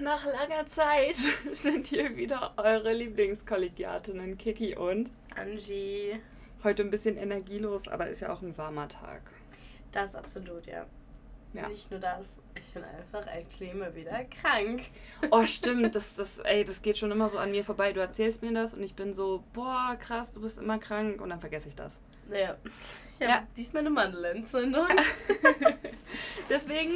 [0.00, 1.16] nach langer Zeit
[1.52, 6.20] sind hier wieder eure Lieblingskollegiatinnen Kiki und Angie.
[6.62, 9.22] Heute ein bisschen energielos, aber ist ja auch ein warmer Tag.
[9.92, 10.86] Das absolut, ja.
[11.52, 11.68] Ja.
[11.68, 14.82] Nicht nur das, ich bin einfach ein Klima wieder krank.
[15.30, 17.92] Oh, stimmt, das, das, ey, das geht schon immer so an mir vorbei.
[17.92, 21.30] Du erzählst mir das und ich bin so, boah, krass, du bist immer krank und
[21.30, 22.00] dann vergesse ich das.
[22.32, 22.56] Ja.
[23.20, 23.46] Ich Ja.
[23.56, 24.88] diesmal eine Mandelentzündung.
[26.50, 26.90] Deswegen,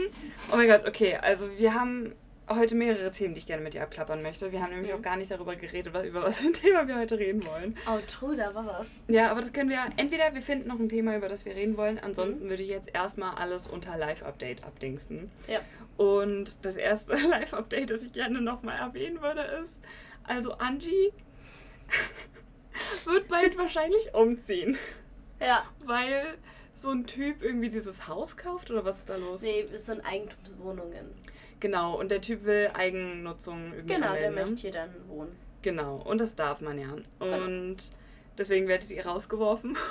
[0.51, 2.15] oh mein Gott, okay, also wir haben
[2.51, 4.53] heute mehrere Themen, die ich gerne mit dir abklappern möchte.
[4.53, 4.99] Wir haben nämlich Mhm.
[4.99, 7.77] auch gar nicht darüber geredet, was, über was für ein Thema wir heute reden wollen.
[7.89, 8.91] Oh, true, da war was.
[9.09, 11.77] Ja, aber das können wir, entweder wir finden noch ein Thema, über das wir reden
[11.77, 12.51] wollen, ansonsten Mhm.
[12.51, 15.31] würde ich jetzt erstmal alles unter Live-Update abdingsen.
[15.47, 15.61] Ja.
[15.97, 19.81] Und das erste Live-Update, das ich gerne nochmal erwähnen würde, ist,
[20.25, 21.13] also Angie
[23.05, 24.77] wird bald wahrscheinlich umziehen,
[25.41, 25.65] Ja.
[25.85, 26.23] weil
[26.75, 29.43] so ein Typ irgendwie dieses Haus kauft oder was ist da los?
[29.43, 31.07] Nee, es sind Eigentumswohnungen.
[31.61, 34.41] Genau, und der Typ will Eigennutzung irgendwie Genau, der anmelden, ne?
[34.43, 35.37] möchte hier dann wohnen.
[35.63, 36.89] Genau, und das darf man ja.
[37.19, 37.45] Genau.
[37.45, 37.77] Und
[38.37, 39.77] deswegen werdet ihr rausgeworfen.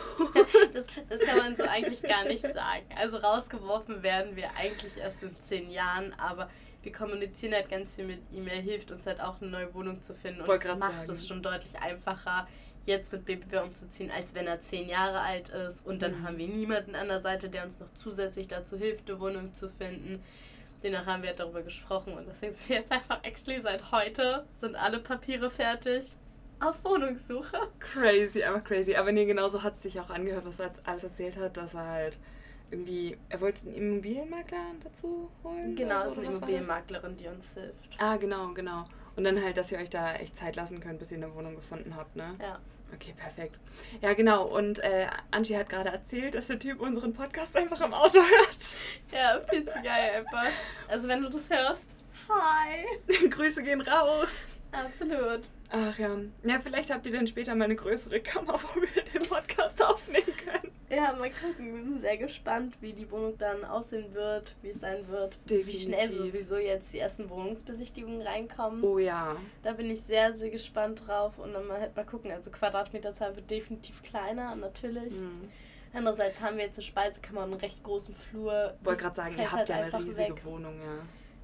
[0.74, 2.86] Das, das kann man so eigentlich gar nicht sagen.
[2.96, 6.50] Also rausgeworfen werden wir eigentlich erst in zehn Jahren, aber
[6.84, 8.48] wir kommunizieren halt ganz viel mit ihm.
[8.48, 11.12] Er hilft uns halt auch eine neue Wohnung zu finden und Wollt das macht sagen.
[11.12, 12.48] es schon deutlich einfacher,
[12.86, 15.86] jetzt mit BBB umzuziehen, als wenn er zehn Jahre alt ist.
[15.86, 16.28] Und dann Mhm.
[16.28, 19.70] haben wir niemanden an der Seite, der uns noch zusätzlich dazu hilft, eine Wohnung zu
[19.70, 20.24] finden.
[20.83, 24.75] Demnach haben wir darüber gesprochen und deswegen sind wir jetzt einfach actually seit heute sind
[24.75, 26.16] alle Papiere fertig
[26.59, 27.58] auf Wohnungssuche.
[27.80, 28.95] Crazy, einfach crazy.
[28.95, 31.88] Aber nee, genauso hat es sich auch angehört, was er alles erzählt hat, dass er
[31.88, 32.19] halt
[32.72, 35.75] irgendwie, er wollte einen Immobilienmakler dazu holen.
[35.75, 36.36] Genau, oder es so, ist eine?
[36.36, 37.89] Immobilienmaklerin, die uns hilft.
[37.97, 38.86] Ah, genau, genau.
[39.16, 41.56] Und dann halt, dass ihr euch da echt Zeit lassen könnt, bis ihr eine Wohnung
[41.56, 42.36] gefunden habt, ne?
[42.39, 42.59] Ja.
[42.94, 43.58] Okay, perfekt.
[44.02, 44.46] Ja, genau.
[44.46, 48.58] Und äh, Angie hat gerade erzählt, dass der Typ unseren Podcast einfach im Auto hört.
[49.12, 50.52] Ja, viel zu geil einfach.
[50.88, 51.86] Also wenn du das hörst,
[52.30, 53.28] hi.
[53.30, 54.46] Grüße gehen raus.
[54.72, 55.42] Absolut.
[55.70, 56.18] Ach ja.
[56.44, 60.36] Ja, vielleicht habt ihr dann später mal eine größere Kammer, wo wir den Podcast aufnehmen
[60.38, 60.72] können.
[60.90, 61.75] Ja, mal gucken.
[61.75, 65.64] Wir sind sehr gespannt, wie die Wohnung dann aussehen wird, wie es sein wird, wie
[65.72, 66.18] schnell Definitiv.
[66.18, 68.84] sowieso jetzt die ersten Wohnungsbesichtigungen reinkommen.
[68.84, 69.36] Oh ja.
[69.64, 72.31] Da bin ich sehr, sehr gespannt drauf und dann mal halt mal gucken.
[72.31, 75.16] Also Quadratmeterzahl wird definitiv kleiner, natürlich.
[75.16, 75.50] Hm.
[75.94, 78.76] Andererseits haben wir jetzt eine Speisekammer und einen recht großen Flur.
[78.81, 80.46] Wollte gerade sagen, ihr habt halt ja eine riesige weg.
[80.46, 81.00] Wohnung, ja.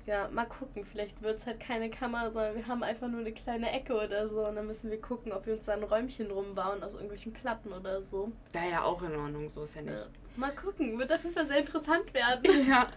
[0.05, 0.85] Ja, mal gucken.
[0.85, 4.27] Vielleicht wird es halt keine Kammer, sondern wir haben einfach nur eine kleine Ecke oder
[4.27, 4.45] so.
[4.45, 7.71] Und dann müssen wir gucken, ob wir uns da ein Räumchen rumbauen aus irgendwelchen Platten
[7.71, 8.31] oder so.
[8.51, 9.91] Wäre ja auch in Ordnung, so ist ja Ja.
[9.91, 10.09] nicht.
[10.35, 10.99] Mal gucken.
[10.99, 12.43] Wird auf jeden Fall sehr interessant werden.
[12.67, 12.89] Ja,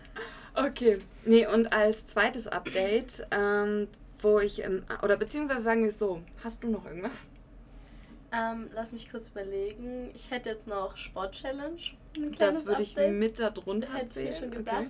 [0.54, 0.98] okay.
[1.24, 3.86] Nee, und als zweites Update, ähm,
[4.20, 7.30] wo ich, im, oder beziehungsweise sagen wir es so, hast du noch irgendwas?
[8.32, 10.10] ähm, lass mich kurz überlegen.
[10.14, 11.76] Ich hätte jetzt noch Sport-Challenge.
[12.18, 13.14] Ein kleines Das würde ich Update.
[13.14, 14.86] mit darunter Hätte ich mir schon gedacht.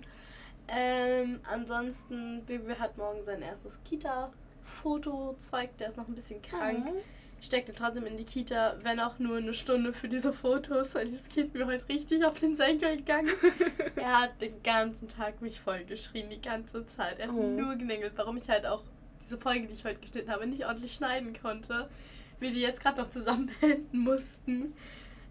[0.69, 5.34] Ähm, ansonsten, Baby hat morgen sein erstes Kita-Foto.
[5.38, 6.87] Zeigt, der ist noch ein bisschen krank.
[6.88, 7.03] Oh.
[7.38, 11.06] Ich steckte trotzdem in die Kita, wenn auch nur eine Stunde für diese Fotos, weil
[11.06, 13.44] dieses Kind mir heute richtig auf den Senkel gegangen ist.
[13.97, 17.19] er hat den ganzen Tag mich vollgeschrien, die ganze Zeit.
[17.19, 17.47] Er hat Oh.
[17.48, 18.83] nur genängelt, warum ich halt auch
[19.22, 21.88] diese Folge, die ich heute geschnitten habe, nicht ordentlich schneiden konnte.
[22.41, 24.75] Wir die jetzt gerade noch zusammenhalten mussten.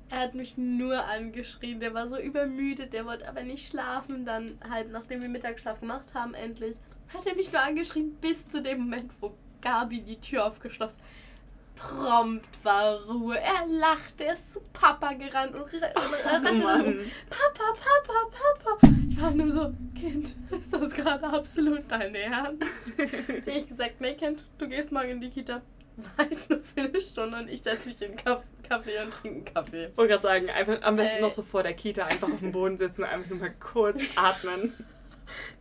[0.09, 4.25] Er hat mich nur angeschrien, der war so übermüdet, der wollte aber nicht schlafen.
[4.25, 6.77] Dann halt, nachdem wir Mittagsschlaf gemacht haben, endlich,
[7.13, 11.05] hat er mich nur angeschrien, bis zu dem Moment, wo Gabi die Tür aufgeschlossen hat.
[11.75, 13.37] Prompt war Ruhe.
[13.37, 16.99] Er lachte, er ist zu Papa gerannt und, Oh rannte dann.
[17.29, 18.29] Papa, Papa,
[18.63, 18.87] Papa.
[19.09, 22.63] Ich war nur so, Kind, ist das gerade absolut dein Ernst?
[22.97, 25.61] Habe ich gesagt, nee, Kind, du gehst morgen in die Kita.
[25.97, 29.11] Sei es nur für eine Stunde und ich setze mich in den Kaff- Kaffee und
[29.11, 29.85] trinke einen Kaffee.
[29.85, 31.21] Ich wollte gerade sagen, einfach am besten Ey.
[31.21, 34.73] noch so vor der Kita einfach auf dem Boden sitzen, einfach nur mal kurz atmen.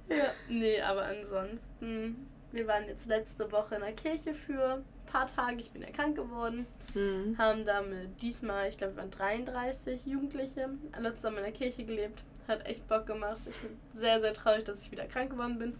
[0.09, 0.33] Ja.
[0.49, 5.61] Nee, aber ansonsten, wir waren jetzt letzte Woche in der Kirche für ein paar Tage.
[5.61, 6.67] Ich bin ja krank geworden.
[6.93, 7.37] Hm.
[7.39, 12.23] Haben damit diesmal, ich glaube, wir waren 33 Jugendliche, alle zusammen in der Kirche gelebt.
[12.47, 13.41] Hat echt Bock gemacht.
[13.49, 15.79] Ich bin sehr, sehr traurig, dass ich wieder krank geworden bin.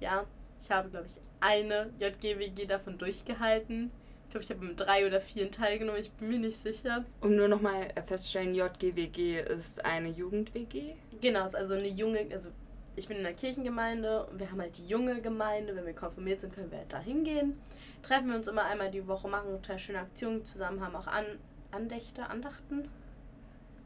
[0.00, 0.24] Ja,
[0.60, 3.92] ich habe, glaube ich, eine JGWG davon durchgehalten.
[4.34, 6.00] Ich glaube, ich habe mit drei oder vier teilgenommen.
[6.00, 7.04] Ich bin mir nicht sicher.
[7.20, 10.94] Um nur nochmal festzustellen, JGWG ist eine Jugend-WG.
[11.20, 12.50] Genau, es ist also eine junge, also
[12.96, 15.76] ich bin in der Kirchengemeinde und wir haben halt die junge Gemeinde.
[15.76, 17.60] Wenn wir konfirmiert sind, können wir halt da hingehen.
[18.02, 21.26] Treffen wir uns immer einmal die Woche, machen total schöne Aktionen zusammen, haben auch An
[21.70, 22.88] Andächte, Andachten.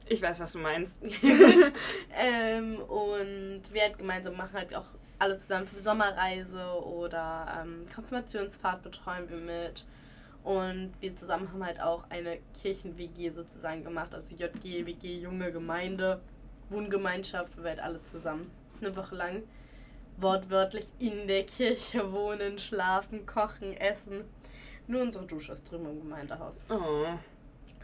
[0.07, 0.97] Ich weiß, was du meinst.
[2.19, 4.87] ähm, und wir halt gemeinsam machen halt auch
[5.19, 9.85] alle zusammen für Sommerreise oder ähm, Konfirmationsfahrt betreuen wir mit.
[10.49, 16.23] Und wir zusammen haben halt auch eine Kirchen-WG sozusagen gemacht, also JG, WG, junge Gemeinde,
[16.71, 18.51] Wohngemeinschaft, wo wir halt alle zusammen
[18.81, 19.43] eine Woche lang
[20.17, 24.25] wortwörtlich in der Kirche wohnen, schlafen, kochen, essen.
[24.87, 26.65] Nur unsere Dusche ist drüben im Gemeindehaus.
[26.71, 27.05] Oh.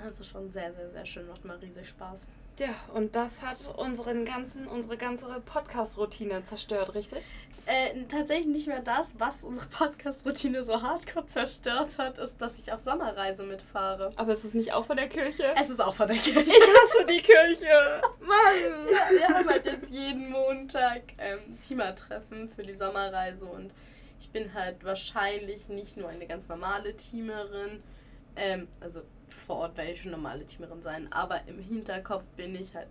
[0.03, 1.29] Das ist schon sehr, sehr, sehr schön.
[1.29, 2.27] Macht mal riesig Spaß.
[2.59, 7.25] Ja, und das hat unseren ganzen, unsere ganze Podcast-Routine zerstört, richtig?
[7.67, 12.73] Äh, tatsächlich nicht mehr das, was unsere Podcast-Routine so hardcore zerstört hat, ist, dass ich
[12.73, 14.11] auf Sommerreise mitfahre.
[14.17, 15.45] Aber ist es nicht auch von der Kirche?
[15.59, 16.41] Es ist auch von der Kirche.
[16.41, 18.03] Ich hasse die Kirche!
[18.21, 18.89] Mann!
[18.93, 23.71] Ja, wir haben halt jetzt jeden Montag ähm, Teamertreffen für die Sommerreise und
[24.21, 27.83] ich bin halt wahrscheinlich nicht nur eine ganz normale Teamerin,
[28.37, 29.03] ähm, also
[29.47, 32.89] vor Ort werde ich schon normale Teamerin sein, aber im Hinterkopf bin ich halt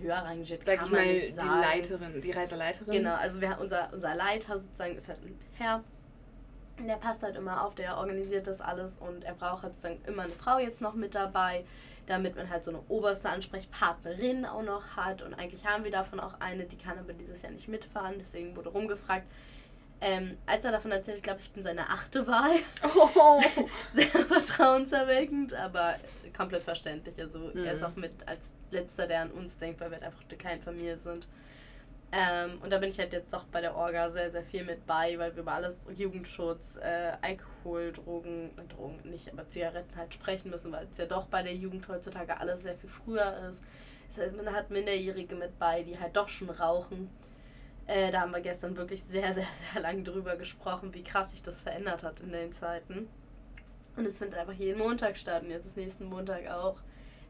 [0.00, 0.64] höher rangiert.
[0.64, 1.60] Sag ich mal, die sagen.
[1.60, 2.92] Leiterin, die Reiseleiterin.
[2.92, 5.82] Genau, also wir, unser, unser Leiter sozusagen ist halt ein Herr.
[6.78, 10.24] Der passt halt immer auf, der organisiert das alles und er braucht halt sozusagen immer
[10.24, 11.64] eine Frau jetzt noch mit dabei,
[12.06, 15.22] damit man halt so eine oberste Ansprechpartnerin auch noch hat.
[15.22, 18.54] Und eigentlich haben wir davon auch eine, die kann aber dieses Jahr nicht mitfahren, deswegen
[18.56, 19.26] wurde rumgefragt.
[20.00, 22.56] Ähm, als er davon erzählt, ich glaube, ich bin seine achte Wahl.
[22.94, 23.40] Oh.
[23.94, 25.96] Sehr vertrauenserweckend, aber
[26.36, 27.18] komplett verständlich.
[27.20, 27.86] Also er ist Mhm.
[27.86, 30.98] auch mit als letzter, der an uns denkt, weil wir halt einfach eine kleine Familie
[30.98, 31.28] sind.
[32.12, 34.86] Ähm, und da bin ich halt jetzt doch bei der Orga sehr, sehr viel mit
[34.86, 40.14] bei, weil wir über alles Jugendschutz, äh, Alkohol, Drogen, äh, Drogen nicht, aber Zigaretten halt
[40.14, 43.62] sprechen müssen, weil es ja doch bei der Jugend heutzutage alles sehr viel früher ist.
[44.08, 47.10] Das heißt, man hat Minderjährige mit bei, die halt doch schon rauchen.
[47.86, 51.42] Äh, da haben wir gestern wirklich sehr, sehr, sehr lang drüber gesprochen, wie krass sich
[51.42, 53.08] das verändert hat in den Zeiten.
[53.96, 56.76] Und es findet einfach jeden Montag statt und jetzt ist nächsten Montag auch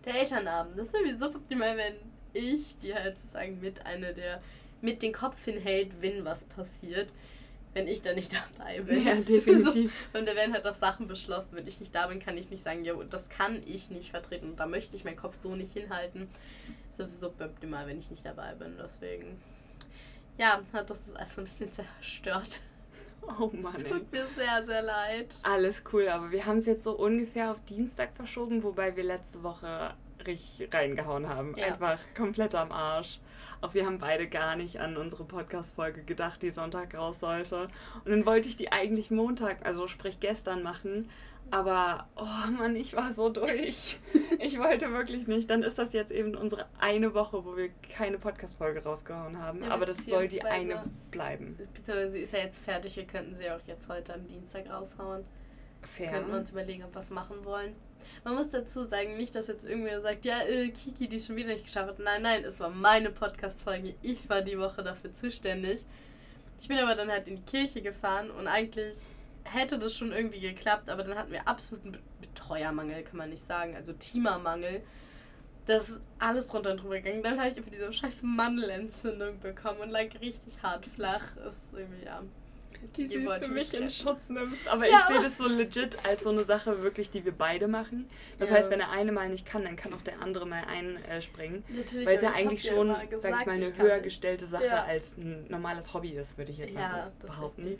[0.05, 0.79] der Elternabend.
[0.79, 1.95] Das ist irgendwie so optimal, wenn
[2.33, 4.41] ich, die halt sozusagen mit einer der
[4.83, 7.09] mit den Kopf hinhält, wenn was passiert,
[7.75, 9.05] wenn ich da nicht dabei bin.
[9.07, 9.93] Ja, definitiv.
[10.13, 11.51] So, und da werden halt auch Sachen beschlossen.
[11.53, 14.51] Wenn ich nicht da bin, kann ich nicht sagen, jo, das kann ich nicht vertreten
[14.51, 16.29] und da möchte ich meinen Kopf so nicht hinhalten.
[16.97, 18.77] Das ist suboptimal, wenn ich nicht dabei bin.
[18.83, 19.39] Deswegen,
[20.39, 22.61] ja, hat das alles ein bisschen zerstört.
[23.41, 23.91] Oh Mann, ey.
[23.91, 25.35] Tut mir sehr, sehr leid.
[25.43, 29.43] Alles cool, aber wir haben es jetzt so ungefähr auf Dienstag verschoben, wobei wir letzte
[29.43, 29.95] Woche
[30.25, 31.53] richtig reingehauen haben.
[31.57, 31.67] Ja.
[31.67, 33.19] Einfach komplett am Arsch.
[33.61, 37.69] Auch wir haben beide gar nicht an unsere Podcast-Folge gedacht, die Sonntag raus sollte.
[38.05, 41.09] Und dann wollte ich die eigentlich Montag, also sprich gestern machen.
[41.51, 43.99] Aber, oh Mann, ich war so durch.
[44.39, 45.49] Ich wollte wirklich nicht.
[45.49, 49.63] Dann ist das jetzt eben unsere eine Woche, wo wir keine Podcast-Folge rausgehauen haben.
[49.63, 51.57] Ja, Aber das soll die eine bleiben.
[51.73, 55.25] Beziehungsweise sie ist ja jetzt fertig, wir könnten sie auch jetzt heute am Dienstag raushauen.
[55.83, 56.11] Fair.
[56.13, 57.75] Könnten wir uns überlegen, ob wir was machen wollen.
[58.25, 61.37] Man muss dazu sagen, nicht, dass jetzt irgendwer sagt, ja, äh, Kiki, die es schon
[61.37, 61.99] wieder nicht geschafft hat.
[61.99, 63.95] Nein, nein, es war meine Podcast-Folge.
[64.03, 65.81] Ich war die Woche dafür zuständig.
[66.61, 68.97] Ich bin aber dann halt in die Kirche gefahren und eigentlich
[69.53, 73.47] hätte das schon irgendwie geklappt, aber dann hatten wir absoluten Be- Betreuermangel, kann man nicht
[73.47, 74.83] sagen, also Teamermangel.
[75.67, 77.23] Das ist alles drunter und drüber gegangen.
[77.25, 81.23] Dann habe ich über diese scheiß Mandelentzündung bekommen und lag richtig hart flach.
[81.49, 82.23] Ist irgendwie, ja.
[82.97, 83.91] Ihr süß du mich in.
[83.91, 84.69] Schutz nimmst.
[84.69, 84.97] Aber Ja.
[84.99, 88.09] ich sehe das so legit als so eine Sache wirklich, die wir beide machen.
[88.39, 88.57] Das Ja.
[88.57, 91.65] heißt, wenn der eine mal nicht kann, dann kann auch der andere mal einspringen.
[91.69, 94.71] Natürlich, Weil es ja eigentlich schon, immer sag gesagt, ich mal, eine höher gestellte Sache
[94.85, 97.77] als ein normales Hobby ist, würde ich jetzt Ja, mal das behaupten.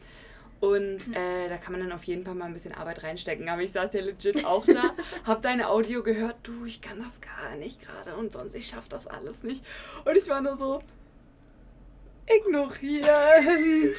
[0.61, 3.49] Und äh, da kann man dann auf jeden Fall mal ein bisschen Arbeit reinstecken.
[3.49, 4.95] Aber ich saß ja legit auch da,
[5.25, 8.89] hab deine Audio gehört, du, ich kann das gar nicht gerade und sonst, ich schaff
[8.89, 9.65] das alles nicht.
[10.07, 10.81] Und ich war nur so,
[12.27, 13.95] ignorieren.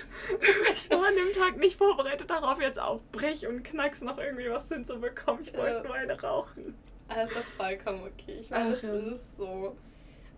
[0.74, 4.68] ich war an dem Tag nicht vorbereitet darauf, jetzt aufbrech und knacks noch irgendwie was
[4.68, 5.42] hinzubekommen.
[5.44, 5.84] Ich wollte Ja.
[5.84, 6.76] nur eine rauchen.
[7.08, 8.38] Also vollkommen okay.
[8.42, 9.78] Ich meine, das ist so.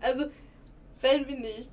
[0.00, 0.26] Also,
[1.00, 1.70] wenn wir nicht.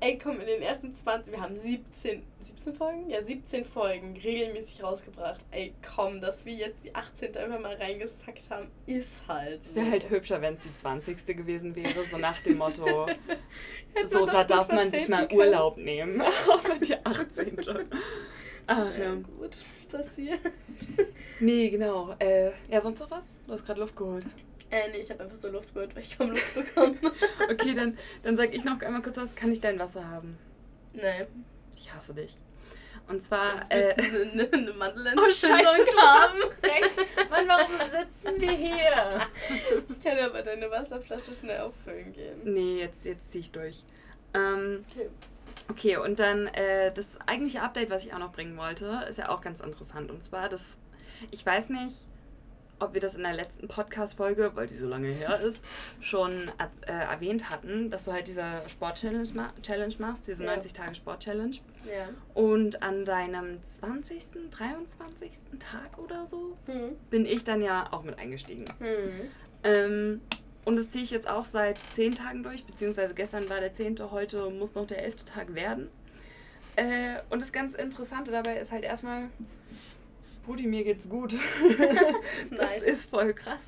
[0.00, 3.08] Ey, komm, in den ersten 20, wir haben 17, 17 Folgen?
[3.08, 5.40] Ja, 17 Folgen regelmäßig rausgebracht.
[5.50, 7.36] Ey, komm, dass wir jetzt die 18.
[7.36, 9.64] einfach mal reingesackt haben, ist halt.
[9.64, 11.36] Es wäre halt hübscher, wenn es die 20.
[11.36, 13.06] gewesen wäre, so nach dem Motto,
[14.04, 15.40] so, da darf man sich mal können.
[15.40, 16.20] Urlaub nehmen.
[16.52, 17.56] Aber die 18.
[18.66, 19.14] Ach Ja, ja.
[19.14, 20.40] gut, passiert.
[21.40, 22.14] Nee, genau.
[22.18, 23.24] Äh, ja, sonst noch was?
[23.46, 24.26] Du hast gerade Luft geholt.
[24.70, 26.98] Äh, nee, ich habe einfach so Luft geholt, weil ich kaum Luft bekommen.
[27.50, 29.34] Okay, dann, dann sag ich noch einmal kurz was.
[29.34, 30.38] Kann ich dein Wasser haben?
[30.92, 31.26] nee.
[31.76, 32.34] Ich hasse dich.
[33.08, 33.66] Und zwar.
[33.68, 36.38] Äh, eine, eine, eine oh, Mandelentzündung scheiße, haben?
[37.30, 39.26] Mann, warum sitzen wir hier?
[39.88, 42.40] Ich kann aber deine Wasserflasche schnell auffüllen gehen.
[42.44, 43.84] Nee, jetzt, jetzt zieh ich durch.
[44.32, 45.10] Ähm, Okay.
[45.68, 49.30] Okay, und dann äh, das eigentliche Update, was ich auch noch bringen wollte, ist ja
[49.30, 50.10] auch ganz interessant.
[50.10, 50.76] Und zwar, das,
[51.30, 51.96] ich weiß nicht,
[52.80, 55.58] ob wir das in der letzten Podcast-Folge, weil die so lange her ist,
[56.00, 56.32] schon
[56.86, 60.54] äh, erwähnt hatten, dass du halt diese Sport-Challenge ma Challenge machst, diese Ja.
[60.54, 61.56] 90-Tage-Sport-Challenge.
[61.86, 62.08] Ja.
[62.34, 65.30] Und an deinem 20., 23.
[65.58, 66.96] Tag oder so Hm.
[67.10, 68.64] bin ich dann ja auch mit eingestiegen.
[68.78, 69.30] Hm.
[69.62, 70.20] Ähm,
[70.64, 74.10] und das ziehe ich jetzt auch seit zehn Tagen durch, beziehungsweise gestern war der zehnte,
[74.10, 75.88] heute muss noch der elfte Tag werden.
[76.76, 79.28] Äh, und das ganz Interessante dabei ist halt erstmal,
[80.44, 81.32] Brudi, mir geht's gut.
[82.50, 82.82] das Nice.
[82.82, 83.62] ist voll krass.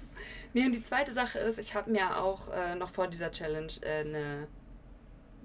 [0.52, 3.72] Nee, und die zweite Sache ist, ich habe mir auch äh, noch vor dieser Challenge
[3.82, 4.48] äh, eine,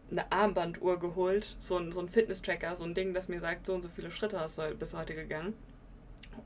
[0.09, 1.55] eine Armbanduhr geholt.
[1.59, 4.11] So ein, so ein Fitness-Tracker, so ein Ding, das mir sagt, so und so viele
[4.11, 5.53] Schritte hast du bis heute gegangen.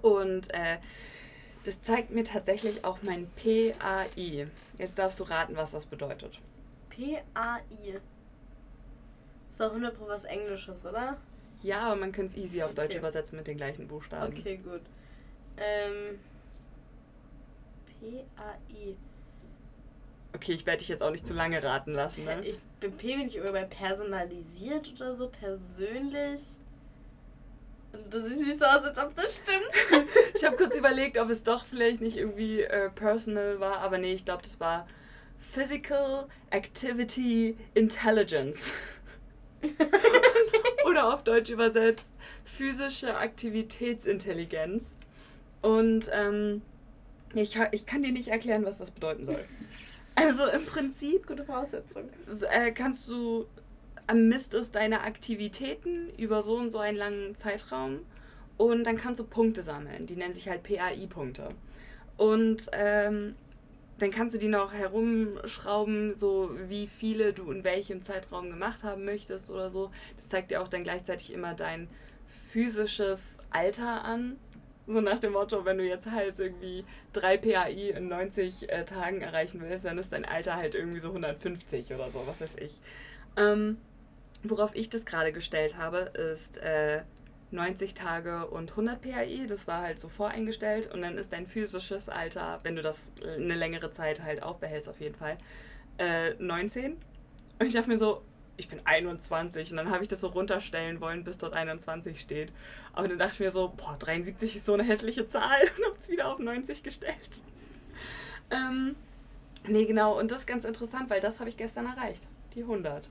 [0.01, 0.77] Und äh,
[1.63, 4.48] das zeigt mir tatsächlich auch mein PAI.
[4.77, 6.39] Jetzt darfst du raten, was das bedeutet.
[6.89, 8.00] P-A-I.
[9.50, 11.18] Ist doch 100 Pro was Englisches, oder?
[11.64, 13.00] Ja, aber man könnte es easy auf Deutsch Okay.
[13.00, 14.34] übersetzen mit den gleichen Buchstaben.
[14.38, 14.82] Okay, gut.
[15.58, 16.20] Ähm.
[18.00, 18.96] P-A-I.
[20.36, 22.26] Okay, ich werde dich jetzt auch nicht zu lange raten lassen.
[22.26, 22.44] Ne?
[22.44, 26.42] Ich bin P bin ich immer bei personalisiert oder so, persönlich.
[27.94, 30.06] Und das sieht nicht so aus, als ob das stimmt.
[30.36, 34.14] Ich habe kurz überlegt, ob es doch vielleicht nicht irgendwie äh, personal war, aber nee,
[34.14, 34.86] ich glaube, das war
[35.40, 38.72] Physical Activity Intelligence.
[40.86, 42.12] Oder auf Deutsch übersetzt
[42.46, 44.96] physische Aktivitätsintelligenz.
[45.62, 46.62] Und ähm,
[47.34, 49.44] ich, ich kann dir nicht erklären, was das bedeuten soll.
[50.13, 52.04] Also im Prinzip Gute Voraussetzung.
[52.51, 53.48] äh, kannst du
[54.13, 58.01] misst es deine Aktivitäten über so und so einen langen Zeitraum
[58.58, 60.06] und dann kannst du Punkte sammeln.
[60.06, 61.50] Die nennen sich halt PAI-Punkte.
[62.18, 63.36] Und ähm,
[63.98, 69.06] dann kannst du die noch herumschrauben, so wie viele du in welchem Zeitraum gemacht haben
[69.06, 69.92] möchtest oder so.
[70.18, 71.88] Das zeigt dir auch dann gleichzeitig immer dein
[72.52, 74.38] physisches Alter an.
[74.88, 76.84] So nach dem Motto, wenn du jetzt halt irgendwie
[77.14, 81.08] 3 PAI in 90 äh, Tagen erreichen willst, dann ist dein Alter halt irgendwie so
[81.08, 82.80] 150 oder so, was weiß ich.
[83.38, 83.78] Ähm,
[84.44, 87.02] worauf ich das gerade gestellt habe, ist äh,
[87.52, 89.46] 90 Tage und 100 PAI.
[89.48, 90.92] Das war halt so voreingestellt.
[90.94, 95.00] Und dann ist dein physisches Alter, wenn du das eine längere Zeit halt aufbehältst, auf
[95.00, 95.38] jeden Fall,
[95.98, 96.94] äh, 19.
[97.60, 98.22] Und ich dachte mir so,
[98.58, 99.72] ich bin 21.
[99.72, 102.52] Und dann habe ich das so runterstellen wollen, bis dort 21 steht.
[102.94, 105.62] Aber dann dachte ich mir so, boah, 73 ist so eine hässliche Zahl.
[105.78, 107.42] Und habe es wieder auf 90 gestellt.
[108.52, 108.96] Ähm,
[109.68, 110.20] nee, genau.
[110.20, 112.28] Und das ist ganz interessant, weil das habe ich gestern erreicht.
[112.54, 113.10] Die 100.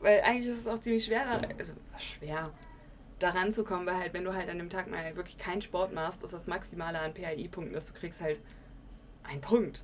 [0.00, 2.50] Weil eigentlich ist es auch ziemlich schwer, da, also schwer,
[3.18, 5.92] daran zu kommen, weil halt, wenn du halt an dem Tag mal wirklich keinen Sport
[5.94, 8.40] machst, ist das Maximale an PAI-Punkten, dass du kriegst halt
[9.24, 9.82] einen Punkt.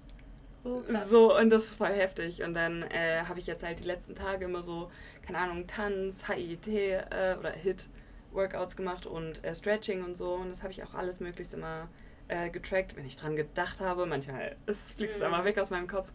[0.64, 0.82] Oh.
[1.06, 2.42] So, und das ist voll heftig.
[2.42, 4.90] Und dann äh, habe ich jetzt halt die letzten Tage immer so,
[5.26, 10.34] keine Ahnung, Tanz, HIT äh, oder HIT-Workouts gemacht und äh, Stretching und so.
[10.34, 11.88] Und das habe ich auch alles möglichst immer
[12.28, 14.06] äh, getrackt, wenn ich dran gedacht habe.
[14.06, 14.54] Manchmal
[14.94, 15.24] fliegt es Mhm.
[15.26, 16.08] einfach weg aus meinem Kopf.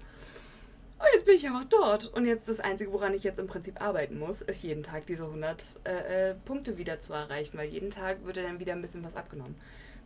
[1.00, 2.08] Und jetzt bin ich einfach dort.
[2.08, 5.26] Und jetzt das Einzige, woran ich jetzt im Prinzip arbeiten muss, ist jeden Tag diese
[5.26, 8.82] 100 äh, äh, Punkte wieder zu erreichen, weil jeden Tag wird ja dann wieder ein
[8.82, 9.56] bisschen was abgenommen.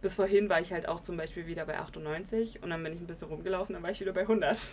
[0.01, 2.99] Bis vorhin war ich halt auch zum Beispiel wieder bei 98 und dann bin ich
[2.99, 4.69] ein bisschen rumgelaufen, dann war ich wieder bei 100.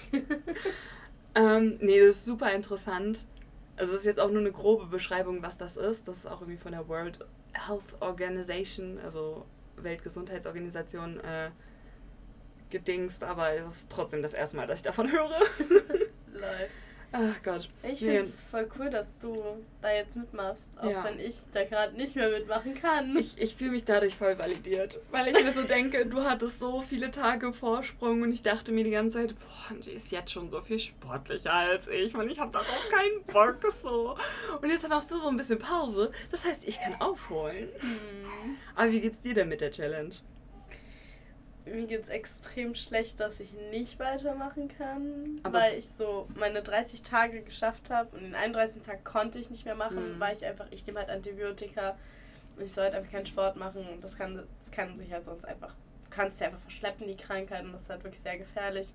[1.35, 3.21] ähm, nee, das ist super interessant.
[3.77, 6.09] Also das ist jetzt auch nur eine grobe Beschreibung, was das ist.
[6.09, 7.21] Das ist auch irgendwie von der World
[7.53, 9.45] Health Organization, also
[9.77, 11.51] Weltgesundheitsorganisation, äh,
[12.71, 15.31] gedingst, aber es ist trotzdem das erste Mal, dass ich davon höre.
[17.11, 17.71] Ach Gott.
[17.83, 19.35] Ich finde es voll cool, dass du
[19.81, 21.05] da jetzt mitmachst, auch Ja.
[21.05, 23.17] wenn ich da gerade nicht mehr mitmachen kann.
[23.17, 26.83] Ich, ich fühle mich dadurch voll validiert, weil ich mir so denke, du hattest so
[26.83, 30.51] viele Tage Vorsprung und ich dachte mir die ganze Zeit, boah, die ist jetzt schon
[30.51, 34.15] so viel sportlicher als ich und ich habe darauf keinen Bock so.
[34.61, 37.69] Und jetzt machst du so ein bisschen Pause, das heißt, ich kann aufholen.
[37.79, 38.57] Hm.
[38.77, 40.11] Aber wie geht's dir denn mit der Challenge?
[41.75, 47.03] Mir geht's extrem schlecht, dass ich nicht weitermachen kann, Aber- weil ich so meine 30
[47.03, 48.83] Tage geschafft habe und den 31.
[48.83, 50.21] Tag konnte ich nicht mehr machen, Mhm.
[50.21, 51.97] weil ich einfach, ich nehme halt Antibiotika
[52.57, 55.25] und ich soll halt einfach keinen Sport machen und das kann, das kann sich halt
[55.25, 58.39] sonst einfach, du kannst ja einfach verschleppen, die Krankheit und das ist halt wirklich sehr
[58.39, 58.93] gefährlich.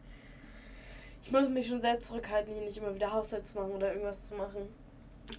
[1.23, 4.27] Ich muss mich schon sehr zurückhalten, hier nicht immer wieder Haushalt zu machen oder irgendwas
[4.27, 4.67] zu machen.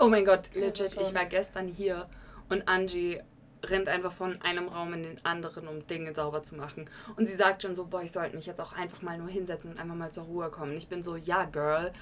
[0.01, 2.07] Oh mein Gott, Ja, legit, ich war gestern hier
[2.49, 3.21] und Angie
[3.71, 6.89] rennt einfach von einem Raum in den anderen, um Dinge sauber zu machen.
[7.17, 9.73] Und sie sagt schon so, boah, ich sollte mich jetzt auch einfach mal nur hinsetzen
[9.73, 10.73] und einfach mal zur Ruhe kommen.
[10.73, 11.93] Und ich bin so, ja, Girl.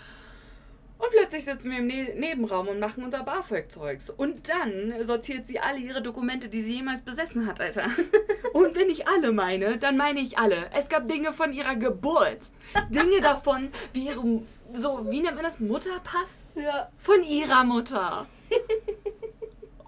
[0.98, 4.10] Und plötzlich sitzen wir im ne Nebenraum und machen unser BAföG-Zeugs.
[4.10, 7.86] Und dann sortiert sie alle ihre Dokumente, die sie jemals besessen hat, Alter.
[8.52, 10.70] Und wenn ich alle meine, dann meine ich alle.
[10.72, 12.50] Es gab Dinge von ihrer Geburt.
[12.90, 14.42] Dinge davon, wie ihre,
[14.74, 16.46] so, wie nennt man das, Mutterpass?
[16.54, 16.88] Ja.
[16.98, 18.26] Von ihrer Mutter.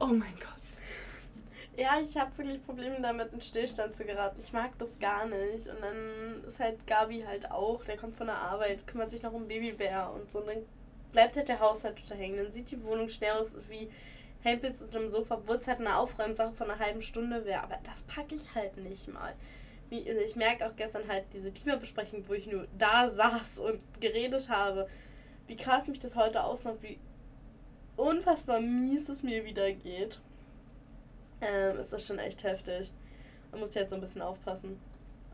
[0.01, 0.54] Oh mein Gott.
[1.77, 4.39] Ja, ich habe wirklich Probleme damit, in Stillstand zu geraten.
[4.41, 5.67] Ich mag das gar nicht.
[5.67, 9.33] Und dann ist halt Gabi halt auch, der kommt von der Arbeit, kümmert sich noch
[9.33, 10.39] um Babybär und so.
[10.39, 10.67] Und dann
[11.11, 12.37] bleibt halt der Haushalt total hängen.
[12.37, 13.91] Dann sieht die Wohnung schnell aus wie
[14.45, 17.63] Hempels unter dem Sofa, es halt eine Aufräumsache von einer halben Stunde wäre.
[17.63, 19.35] Aber das packe ich halt nicht mal.
[19.91, 23.81] Wie, also ich merke auch gestern halt diese Klimabesprechung, wo ich nur da saß und
[24.01, 24.89] geredet habe,
[25.49, 26.99] wie krass mich das heute ausnimmt, wie
[27.97, 30.21] unfassbar mies es mir wieder geht.
[31.41, 32.93] Ähm, ist das schon echt heftig.
[33.51, 34.81] Man muss jetzt so ein bisschen aufpassen.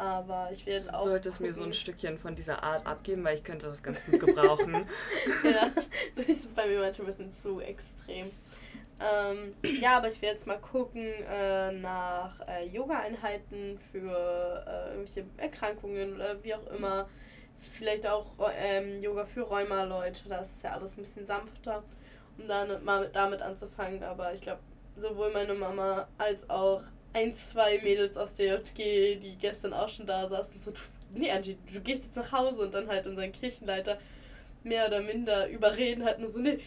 [0.01, 1.03] Aber ich will jetzt auch.
[1.03, 4.03] Du solltest mir so ein Stückchen von dieser Art abgeben, weil ich könnte das ganz
[4.07, 4.73] gut gebrauchen.
[5.45, 5.71] ja,
[6.17, 8.31] das ist bei mir manchmal ein bisschen zu extrem.
[8.99, 15.25] Ähm, ja, aber ich werde jetzt mal gucken äh, nach äh, Yoga-Einheiten für äh, irgendwelche
[15.37, 17.07] Erkrankungen oder wie auch immer.
[17.73, 18.27] Vielleicht auch
[18.59, 21.83] ähm, Yoga für Rheuma-Leute, das ist ja alles ein bisschen sanfter,
[22.39, 24.03] um dann mal damit anzufangen.
[24.03, 24.61] Aber ich glaube,
[24.97, 26.83] sowohl meine Mama als auch
[27.13, 30.73] ein, zwei Mädels aus der JG, die gestern auch schon da saßen, so,
[31.15, 33.99] nee Angie, du gehst jetzt nach Hause und dann halt unseren Kirchenleiter
[34.63, 36.61] mehr oder minder überreden hat, nur so, nee,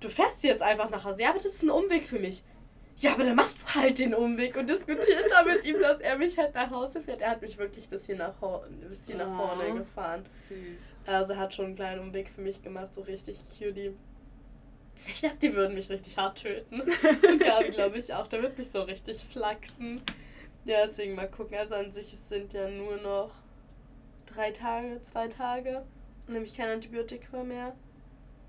[0.00, 1.22] du fährst jetzt einfach nach Hause.
[1.22, 2.42] Ja, aber das ist ein Umweg für mich.
[2.98, 6.16] Ja, aber dann machst du halt den Umweg und diskutiert da mit ihm, dass er
[6.16, 7.20] mich halt nach Hause fährt.
[7.20, 8.34] Er hat mich wirklich bis hier nach,
[8.88, 10.24] bis hier oh, nach vorne gefahren.
[10.36, 10.94] Süß.
[11.06, 13.94] Also er hat schon einen kleinen Umweg für mich gemacht, so richtig cutie.
[15.06, 16.80] Ich glaube, die würden mich richtig hart töten.
[16.82, 18.26] Und Gabi, glaube ich, auch.
[18.26, 20.02] Der wird mich so richtig flachsen.
[20.64, 21.56] Ja, deswegen mal gucken.
[21.58, 23.30] Also an sich, es sind ja nur noch
[24.26, 25.84] drei Tage, zwei Tage.
[26.26, 27.74] Nämlich kein Antibiotika mehr.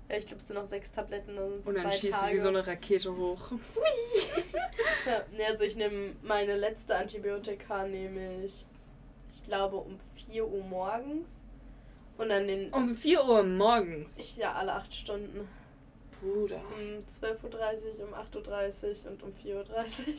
[0.08, 1.36] Ja, ich glaube, es sind noch sechs Tabletten.
[1.36, 3.52] Und, und dann schießt du wie so eine Rakete hoch.
[5.06, 8.66] ja, also ich nehme meine letzte Antibiotika, nehme ich,
[9.34, 9.98] ich glaube, um
[10.30, 11.42] 4 Uhr morgens.
[12.18, 12.72] Und dann den.
[12.72, 14.16] Um 4 Uhr morgens?
[14.16, 15.48] Ich, ja, alle acht Stunden.
[16.20, 16.60] Bruder.
[16.74, 20.14] Um 12.30 Uhr, um 8.30 Uhr und um 4.30 Uhr.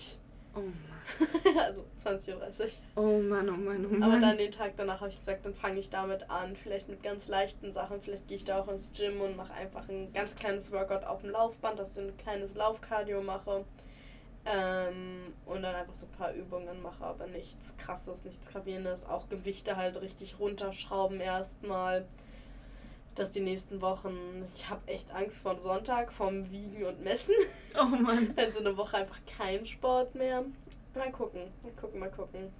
[0.55, 1.57] Oh Mann.
[1.59, 2.69] also 20.30 Uhr.
[2.95, 4.03] Oh Mann, oh Mann, oh Mann.
[4.03, 6.55] Aber dann den Tag danach habe ich gesagt, dann fange ich damit an.
[6.55, 8.01] Vielleicht mit ganz leichten Sachen.
[8.01, 11.21] Vielleicht gehe ich da auch ins Gym und mache einfach ein ganz kleines Workout auf
[11.21, 13.65] dem Laufband, dass ich ein kleines Laufkardio mache.
[14.45, 19.05] Ähm, und dann einfach so ein paar Übungen mache, aber nichts krasses, nichts gravierendes.
[19.05, 22.05] Auch Gewichte halt richtig runterschrauben erstmal
[23.17, 27.33] dass die nächsten Wochen, ich habe echt Angst vor Sonntag, vom Wiegen und Messen.
[27.79, 28.33] Oh Mann.
[28.35, 30.43] Dann so eine Woche einfach kein Sport mehr.
[30.95, 32.51] Mal gucken, mal gucken, mal gucken.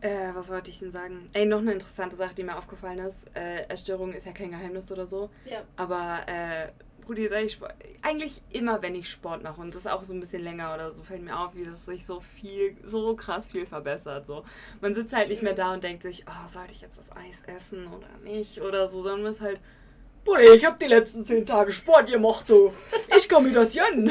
[0.00, 1.30] Äh, was wollte ich denn sagen?
[1.32, 3.26] Ey, noch eine interessante Sache, die mir aufgefallen ist.
[3.34, 5.30] Äh, Essstörung ist ja kein Geheimnis oder so.
[5.46, 5.62] Ja.
[5.76, 6.68] Aber äh,
[7.04, 7.58] Brudi, sag ich,
[8.02, 10.90] eigentlich immer, wenn ich Sport mache und das ist auch so ein bisschen länger oder
[10.90, 14.26] so, fällt mir auf, wie das sich so viel, so krass viel verbessert.
[14.26, 14.44] So.
[14.80, 17.42] Man sitzt halt nicht mehr da und denkt sich, oh, sollte ich jetzt das Eis
[17.46, 19.60] essen oder nicht oder so, sondern man ist halt,
[20.24, 22.72] Brudi, ich habe die letzten zehn Tage Sport gemacht, du.
[23.16, 24.10] Ich komme mir das hin.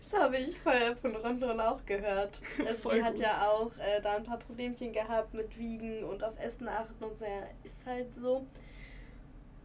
[0.00, 2.38] Das habe ich von Rondon auch gehört.
[2.66, 6.38] Also die hat ja auch äh, da ein paar Problemchen gehabt mit Wiegen und auf
[6.38, 7.24] Essen achten und so.
[7.24, 8.46] Ja, ist halt so.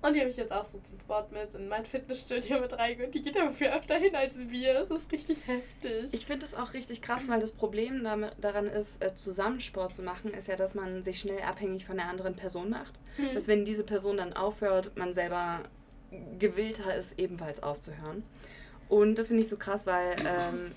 [0.02, 3.14] Und die habe ich jetzt auch so zum Sport mit in mein Fitnessstudio mit reingeholt.
[3.16, 4.86] Die geht dafür öfter hin als wir.
[4.86, 6.14] Das ist richtig heftig.
[6.14, 9.96] Ich finde es auch richtig krass, weil das Problem damit, daran ist, äh, zusammen Sport
[9.96, 12.94] zu machen, ist ja, dass man sich schnell abhängig von der anderen Person macht.
[13.16, 13.34] Hm.
[13.34, 15.64] Dass wenn diese Person dann aufhört, man selber
[16.38, 18.24] gewillter ist, ebenfalls aufzuhören.
[18.90, 20.72] Und das finde ich so krass, weil ähm,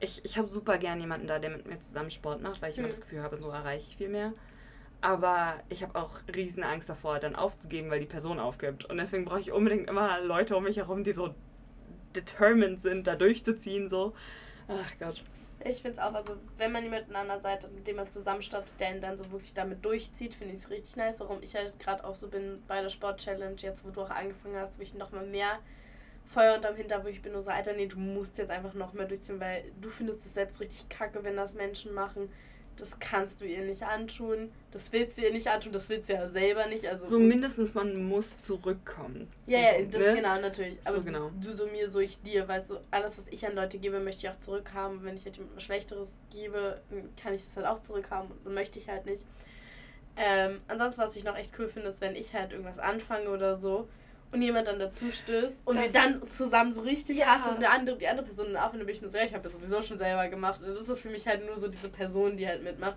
[0.00, 2.76] ich, ich habe super gern jemanden da, der mit mir zusammen Sport macht, weil ich
[2.76, 2.84] hm.
[2.84, 4.34] immer das Gefühl habe, so erreiche ich viel mehr.
[5.02, 8.84] Aber ich habe auch riesen Angst davor, dann aufzugeben, weil die Person aufgibt.
[8.84, 11.34] Und deswegen brauche ich unbedingt immer Leute um mich herum, die so
[12.14, 13.88] determined sind, da durchzuziehen.
[13.88, 14.14] So.
[14.68, 15.22] Ach Gott.
[15.62, 18.72] Ich finde es auch, also wenn man jemanden an der Seite, mit dem man zusammenstartet,
[18.80, 21.20] der ihn dann so wirklich damit durchzieht, finde ich es richtig nice.
[21.20, 24.56] Warum ich halt gerade auch so bin bei der Sport-Challenge, jetzt wo du auch angefangen
[24.56, 25.58] hast, wo ich nochmal mehr
[26.24, 28.92] Feuer unterm Hinter, wo ich bin nur so, Alter, nee, du musst jetzt einfach noch
[28.92, 32.30] mehr durchziehen, weil du findest es selbst richtig kacke, wenn das Menschen machen
[32.76, 36.14] das kannst du ihr nicht antun, das willst du ihr nicht antun, das willst du
[36.14, 36.86] ja selber nicht.
[36.86, 39.28] Also so mindestens man muss zurückkommen.
[39.46, 40.14] Ja, ja, Punkt, das ne?
[40.14, 40.78] genau, natürlich.
[40.84, 41.30] Aber so genau.
[41.40, 44.26] du so mir, so ich dir, weißt du, alles, was ich an Leute gebe, möchte
[44.26, 45.04] ich auch zurückhaben.
[45.04, 46.80] Wenn ich halt jemandem Schlechteres gebe,
[47.22, 49.26] kann ich das halt auch zurückhaben und möchte ich halt nicht.
[50.16, 53.60] Ähm, ansonsten, was ich noch echt cool finde, ist, wenn ich halt irgendwas anfange oder
[53.60, 53.88] so,
[54.32, 57.26] und jemand dann dazu stößt und das wir dann zusammen so richtig ja.
[57.26, 59.24] hassen und der andere, die andere Person dann aufhört, dann bin ich nur so, ja,
[59.24, 60.60] ich habe ja sowieso schon selber gemacht.
[60.62, 62.96] Und das ist für mich halt nur so diese Person, die halt mitmacht.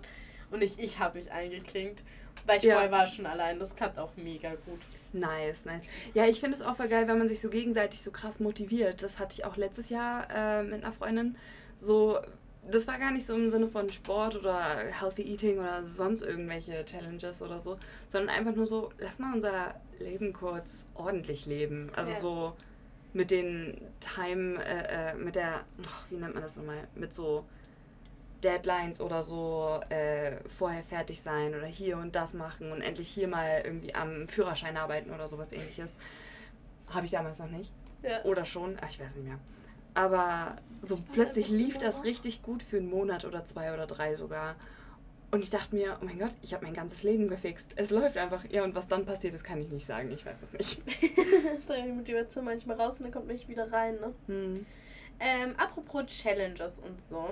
[0.50, 2.04] Und nicht ich habe mich eingeklinkt.
[2.46, 2.74] Weil ich ja.
[2.74, 3.58] vorher war schon allein.
[3.58, 4.80] Das klappt auch mega gut.
[5.12, 5.82] Nice, nice.
[6.14, 9.02] Ja, ich finde es auch voll geil, wenn man sich so gegenseitig so krass motiviert.
[9.02, 11.36] Das hatte ich auch letztes Jahr äh, mit einer Freundin.
[11.78, 12.18] So,
[12.70, 16.84] das war gar nicht so im Sinne von Sport oder Healthy Eating oder sonst irgendwelche
[16.84, 21.90] Challenges oder so, sondern einfach nur so, lass mal unser Leben kurz ordentlich leben.
[21.94, 22.20] Also ja.
[22.20, 22.56] so
[23.12, 27.44] mit den Time, äh, äh, mit der, ach, wie nennt man das nochmal, mit so
[28.42, 33.28] Deadlines oder so äh, vorher fertig sein oder hier und das machen und endlich hier
[33.28, 35.94] mal irgendwie am Führerschein arbeiten oder sowas ähnliches.
[36.88, 37.72] Habe ich damals noch nicht.
[38.02, 38.22] Ja.
[38.24, 39.38] Oder schon, ach, ich weiß nicht mehr.
[39.94, 44.56] Aber so plötzlich lief das richtig gut für einen Monat oder zwei oder drei sogar.
[45.30, 47.72] Und ich dachte mir, oh mein Gott, ich habe mein ganzes Leben gefixt.
[47.74, 48.44] Es läuft einfach.
[48.50, 50.12] Ja, und was dann passiert ist, kann ich nicht sagen.
[50.12, 50.80] Ich weiß es nicht.
[50.86, 54.14] das ist ja die Motivation manchmal raus und dann kommt mich wieder rein, ne?
[54.26, 54.66] Hm.
[55.18, 57.30] Ähm, apropos Challenges und so.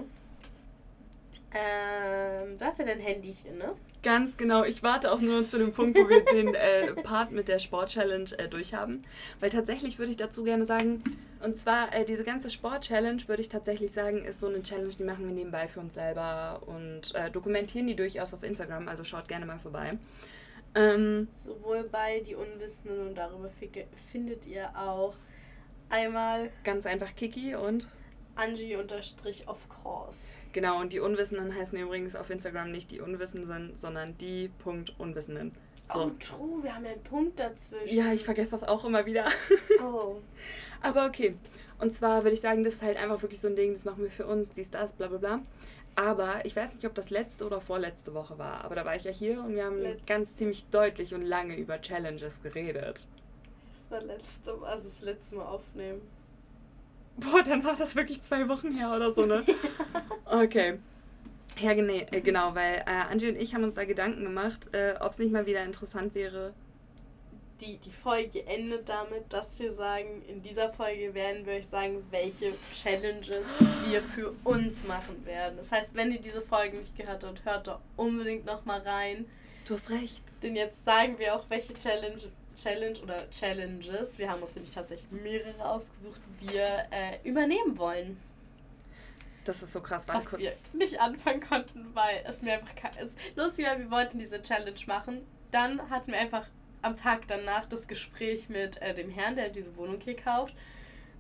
[1.55, 3.75] Ähm, du hast ja dein Handychen, ne?
[4.03, 4.65] Ganz genau.
[4.65, 8.31] Ich warte auch nur zu dem Punkt, wo wir den äh, Part mit der Sport-Challenge
[8.39, 9.05] äh, durchhaben.
[9.39, 11.05] Weil tatsächlich würde ich dazu gerne sagen,
[11.43, 15.05] und zwar äh, diese ganze Sport-Challenge, würde ich tatsächlich sagen, ist so eine Challenge, die
[15.05, 18.89] machen wir nebenbei für uns selber und äh, dokumentieren die durchaus auf Instagram.
[18.89, 19.99] Also schaut gerne mal vorbei.
[20.75, 23.51] Ähm, Sowohl bei Die Unwissenden und darüber
[24.11, 25.15] findet ihr auch
[25.91, 27.89] einmal ganz einfach Kiki und
[28.35, 30.39] Angie unterstrich of course.
[30.53, 30.81] genau.
[30.81, 35.53] Und die Unwissenden heißen übrigens auf Instagram nicht die Unwissenden, sondern die Punkt Unwissenden.
[35.91, 36.11] Oh, So.
[36.19, 37.97] true, wir haben ja einen Punkt dazwischen.
[37.97, 39.27] Ja, ich vergesse das auch immer wieder.
[39.83, 40.17] Oh.
[40.83, 41.35] Aber okay.
[41.79, 44.03] Und zwar würde ich sagen, das ist halt einfach wirklich so ein Ding, das machen
[44.05, 45.41] wir für uns, dies, das, bla bla bla.
[45.95, 48.65] Aber ich weiß nicht, ob das letzte oder vorletzte Woche war.
[48.65, 51.57] Aber da war ich ja hier und wir haben Letz- ganz ziemlich deutlich und lange
[51.57, 53.07] über Challenges geredet.
[53.73, 56.01] Das war letzte, also das letzte Mal aufnehmen.
[57.19, 59.45] Boah, dann war das wirklich zwei Wochen her oder so, ne?
[60.25, 60.79] Okay.
[61.61, 65.13] Ja, äh, genau, weil äh, Angie und ich haben uns da Gedanken gemacht, äh, ob
[65.13, 66.55] es nicht mal wieder interessant wäre.
[67.61, 72.03] Die, die Folge endet damit, dass wir sagen, in dieser Folge werden wir euch sagen,
[72.11, 73.47] welche Challenges
[73.85, 75.59] wir für uns machen werden.
[75.59, 79.27] Das heißt, wenn ihr diese Folge nicht gehört habt, hört doch unbedingt nochmal rein.
[79.69, 80.25] Du hast recht.
[80.43, 82.21] Denn jetzt sagen wir auch, welche Challenge,
[82.57, 88.17] Challenge oder Challenges, wir haben uns nämlich tatsächlich mehrere ausgesucht, wir äh, übernehmen wollen.
[89.45, 90.07] Das ist so krass.
[90.09, 90.41] Was kurz.
[90.41, 94.41] wir nicht anfangen konnten, weil es mir einfach ke- es lustig war, wir wollten diese
[94.43, 95.27] Challenge machen.
[95.51, 96.47] Dann hatten wir einfach
[96.81, 100.55] am Tag danach das Gespräch mit äh, dem Herrn, der diese Wohnung hier kauft.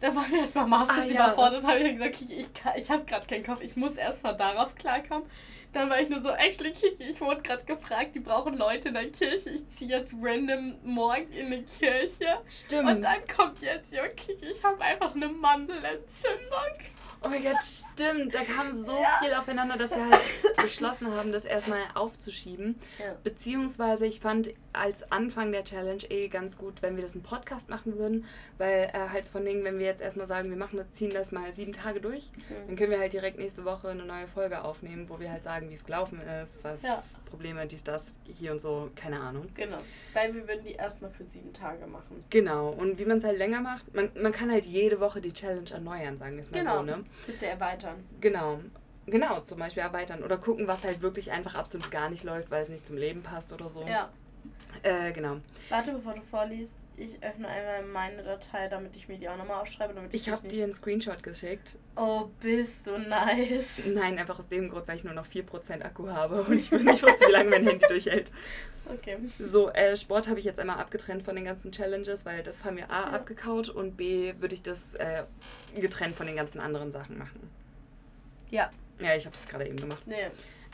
[0.00, 1.24] Da waren wir erstmal maßlos Ah, ja.
[1.26, 4.74] überfordert, habe ich gesagt, Kiki, ich, ich habe gerade keinen Kopf, ich muss erstmal darauf
[4.74, 5.28] klarkommen.
[5.72, 8.94] Dann war ich nur so, actually, Kiki, ich wurde gerade gefragt, die brauchen Leute in
[8.94, 9.48] der Kirche.
[9.50, 12.40] Ich ziehe jetzt random morgen in eine Kirche.
[12.48, 12.88] Stimmt.
[12.90, 16.91] Und dann kommt jetzt, jo, Kiki, ich habe einfach eine Mandelentzündung.
[17.24, 18.34] Oh mein Gott, stimmt.
[18.34, 20.20] Da kam so viel aufeinander, dass wir halt
[20.56, 22.76] beschlossen haben, das erstmal aufzuschieben.
[22.98, 23.14] Ja.
[23.22, 27.68] Beziehungsweise ich fand als Anfang der Challenge eh ganz gut, wenn wir das im Podcast
[27.68, 28.24] machen würden,
[28.58, 31.30] weil äh, halt von Dingen, wenn wir jetzt erstmal sagen, wir machen das, ziehen das
[31.30, 32.30] mal sieben Tage durch,
[32.66, 35.68] dann können wir halt direkt nächste Woche eine neue Folge aufnehmen, wo wir halt sagen,
[35.70, 37.02] wie es gelaufen ist, was Ja.
[37.28, 39.46] Probleme, dies, das, hier und so, keine Ahnung.
[39.54, 39.78] Genau.
[40.14, 42.24] Weil wir würden die erstmal für sieben Tage machen.
[42.30, 45.32] Genau, und wie man es halt länger macht, man, man kann halt jede Woche die
[45.32, 46.76] Challenge erneuern, sagen wir es mal Genau.
[46.78, 47.04] so, ne?
[47.26, 48.04] Bitte erweitern.
[48.20, 48.60] Genau.
[49.06, 52.62] Genau, zum Beispiel erweitern oder gucken, was halt wirklich einfach absolut gar nicht läuft, weil
[52.62, 53.84] es nicht zum Leben passt oder so.
[53.86, 54.10] Ja.
[54.82, 55.38] Äh, genau.
[55.68, 59.60] Warte, bevor du vorliest, ich öffne einmal meine Datei, damit ich mir die auch nochmal
[59.60, 59.94] aufschreibe.
[59.94, 61.78] Damit Ich dich habe dir einen Screenshot geschickt.
[61.96, 63.86] Oh, bist du nice.
[63.86, 67.02] Nein, einfach aus dem Grund, weil ich nur noch 4% Akku habe und ich nicht
[67.02, 68.30] wusste, wie lange mein Handy durchhält.
[68.88, 69.16] Okay.
[69.38, 72.76] So, äh, Sport habe ich jetzt einmal abgetrennt von den ganzen Challenges, weil das haben
[72.76, 73.10] wir A Ja.
[73.10, 75.24] abgekaut und B würde ich das äh,
[75.76, 77.48] getrennt von den ganzen anderen Sachen machen.
[78.50, 78.70] Ja.
[79.00, 80.02] Ja, ich habe das gerade eben gemacht.
[80.06, 80.26] Nee.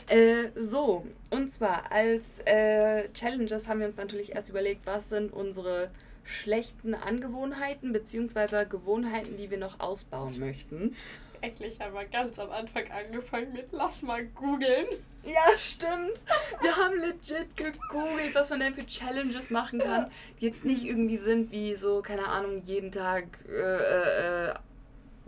[0.07, 5.31] Äh, so, und zwar als äh, Challenges haben wir uns natürlich erst überlegt, was sind
[5.31, 5.91] unsere
[6.29, 10.95] schlechten Angewohnheiten beziehungsweise Gewohnheiten, die wir noch ausbauen möchten.
[11.41, 14.87] Eigentlich haben wir ganz am Anfang angefangen mit Lass mal googeln.
[15.23, 16.23] Ja, stimmt.
[16.61, 21.17] Wir haben legit gegoogelt, was man denn für Challenges machen kann, die jetzt nicht irgendwie
[21.17, 24.53] sind wie so, keine Ahnung, jeden Tag, äh, äh, äh,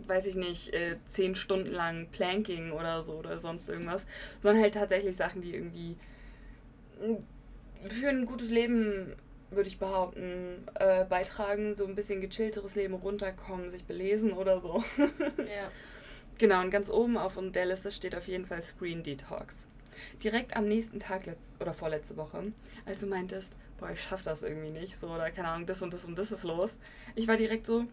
[0.06, 4.04] weiß ich nicht, äh, zehn Stunden lang Planking oder so oder sonst irgendwas,
[4.42, 5.96] sondern halt tatsächlich Sachen, die irgendwie
[7.00, 9.14] mm, für ein gutes Leben,
[9.54, 14.82] würde ich behaupten, äh, beitragen, so ein bisschen gechillteres Leben, runterkommen, sich belesen oder so.
[15.38, 15.70] Ja.
[16.38, 19.66] Genau, und ganz oben auf der Liste steht auf jeden Fall Screen Detox.
[20.24, 22.52] Direkt am nächsten Tag letzt, oder vorletzte Woche,
[22.86, 25.92] als du meintest, boah, ich schaff das irgendwie nicht, so, oder keine Ahnung, das und
[25.92, 26.74] das und das ist los.
[27.14, 27.84] Ich war direkt so,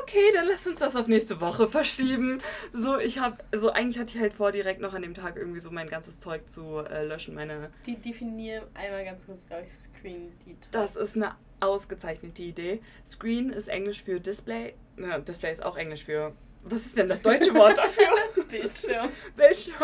[0.00, 2.38] okay, dann lass uns das auf nächste Woche verschieben.
[2.72, 5.60] So, ich hab, so eigentlich hatte ich halt vor, direkt noch an dem Tag irgendwie
[5.60, 9.72] so mein ganzes Zeug zu äh, löschen, meine Die definiere einmal ganz kurz, glaube ich,
[9.72, 10.68] Screen Detox.
[10.70, 12.80] Das ist eine ausgezeichnete Idee.
[13.06, 14.74] Screen ist Englisch für Display.
[14.98, 16.32] Ja, Display ist auch Englisch für.
[16.62, 18.08] Was ist denn das deutsche Wort dafür?
[18.48, 19.10] Bildschirm.
[19.36, 19.74] Bildschirm.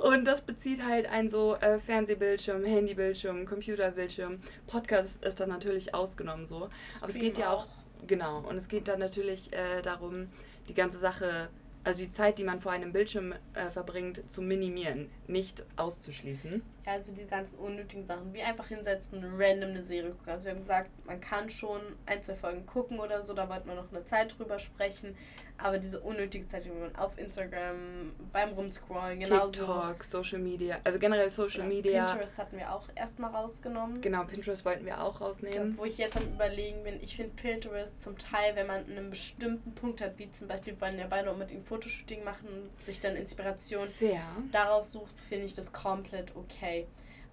[0.00, 4.38] Und das bezieht halt ein so äh, Fernsehbildschirm, Handybildschirm, Computerbildschirm.
[4.66, 6.56] Podcast ist dann natürlich ausgenommen so.
[6.56, 7.83] Aber es Stream geht ja auch, auch.
[8.06, 10.28] Genau, und es geht dann natürlich äh, darum,
[10.68, 11.48] die ganze Sache,
[11.84, 16.62] also die Zeit, die man vor einem Bildschirm äh, verbringt, zu minimieren, nicht auszuschließen.
[16.86, 20.32] Ja, also die ganzen unnötigen Sachen, wie einfach hinsetzen, random eine Serie gucken.
[20.32, 23.68] Also wir haben gesagt, man kann schon ein, zwei Folgen gucken oder so, da wollten
[23.68, 25.16] wir noch eine Zeit drüber sprechen.
[25.56, 29.50] Aber diese unnötige Zeit, die man auf Instagram, beim Rumscrollen, genauso.
[29.64, 32.06] TikTok, Social Media, also generell Social Oder Media.
[32.06, 34.00] Pinterest hatten wir auch erstmal rausgenommen.
[34.00, 35.78] Genau, Pinterest wollten wir auch Ja, rausnehmen.
[35.78, 39.72] wo ich jetzt am überlegen bin, ich finde Pinterest zum Teil, wenn man einen bestimmten
[39.76, 43.86] Punkt hat, wie zum Beispiel, wollen ja beide unbedingt Fotoshooting machen und sich dann Inspiration
[43.86, 44.22] Fair.
[44.50, 46.73] daraus sucht, finde ich das komplett okay.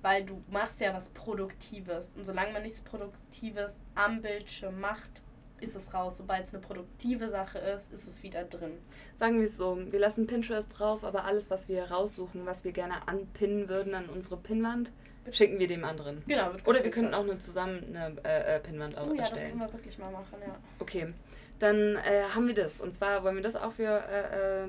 [0.02, 2.08] Weil du machst ja was Produktives.
[2.16, 5.22] Und solange man nichts Produktives am Bildschirm macht,
[5.60, 6.18] ist es raus.
[6.18, 8.74] Sobald es eine produktive Sache ist, ist es wieder drin.
[9.16, 12.72] Sagen wir es so, wir lassen Pinterest drauf, aber alles, was wir raussuchen, was wir
[12.72, 14.92] gerne anpinnen würden an unsere Pinnwand,
[15.32, 16.24] schicken wir dem anderen.
[16.28, 16.50] Genau.
[16.66, 19.52] Oder wir könnten auch eine zusammen eine äh, äh, Pinnwand auch Oh ja, das erstellen.
[19.60, 20.56] können wir wirklich mal machen, ja.
[20.80, 21.14] Okay,
[21.60, 22.82] dann äh, haben wir das.
[22.82, 24.68] Und zwar wollen wir das auch für äh, äh,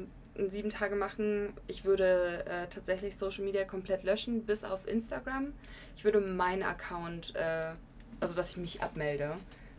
[0.48, 1.52] sieben Tage machen.
[1.66, 5.52] Ich würde äh, tatsächlich Social Media komplett löschen, bis auf Instagram.
[5.96, 7.72] Ich würde meinen Account, äh,
[8.20, 9.34] also dass ich mich abmelde,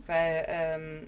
[0.06, 1.06] weil, ähm,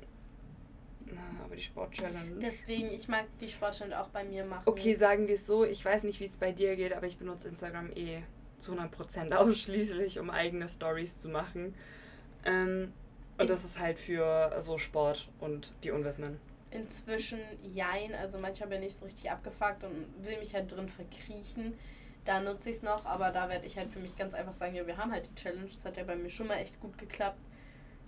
[1.07, 2.41] na, aber die Sport-Challenge.
[2.41, 4.63] Deswegen, ich mag die Sportstände auch bei mir machen.
[4.67, 7.17] Okay, sagen wir es so, ich weiß nicht, wie es bei dir geht, aber ich
[7.17, 8.23] benutze Instagram eh
[8.59, 11.75] zu 100% ausschließlich, um eigene Stories zu machen.
[12.45, 12.93] Ähm,
[13.39, 16.41] und das ist halt für so Sport und die Unwissenden.
[16.71, 21.75] Inzwischen jein, also manchmal bin ich so richtig abgefuckt und will mich halt drin verkriechen.
[22.25, 24.75] Da nutze ich es noch, aber da werde ich halt für mich ganz einfach sagen,
[24.75, 25.69] ja, wir haben halt die Challenge.
[25.73, 27.41] Das hat ja bei mir schon mal echt gut geklappt.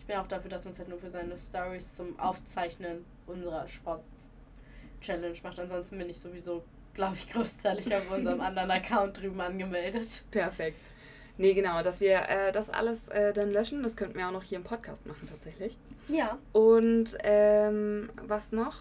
[0.00, 3.68] Ich bin auch dafür, dass man es halt nur für seine Stories zum Aufzeichnen unserer
[3.68, 5.60] Sport-Challenge macht.
[5.60, 10.24] Ansonsten bin ich sowieso, glaube ich, großteilig auf unserem anderen Account drüben angemeldet.
[10.32, 10.80] Perfekt.
[11.38, 14.42] Nee, genau, dass wir äh, das alles äh, dann löschen, das könnten wir auch noch
[14.42, 15.78] hier im Podcast machen tatsächlich.
[16.08, 16.36] Ja.
[16.52, 18.74] Und ähm, was noch?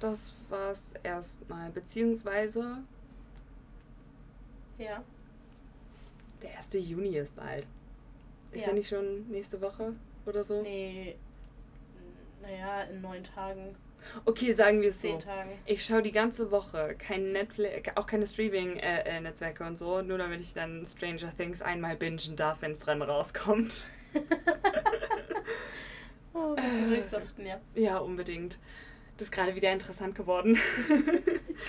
[0.00, 1.70] Das war's erstmal.
[1.70, 2.78] Beziehungsweise
[4.78, 5.02] Ja.
[6.42, 6.68] der 1.
[6.88, 7.66] Juni ist bald.
[8.52, 8.68] Ist Ja.
[8.68, 9.92] ja nicht schon nächste Woche
[10.24, 10.62] oder so?
[10.62, 11.16] Nee.
[12.40, 13.76] Naja, in neun Tagen,
[14.24, 15.18] Okay, sagen wir es so.
[15.66, 20.54] Ich schaue die ganze Woche kein Netflix, auch keine Streaming-Netzwerke und so, nur damit ich
[20.54, 23.84] dann Stranger Things einmal bingen darf, wenn es dran rauskommt.
[26.32, 27.60] Oh, du durchsuchten, ja.
[27.74, 28.58] Ja, unbedingt.
[29.16, 30.54] Das ist gerade wieder interessant geworden.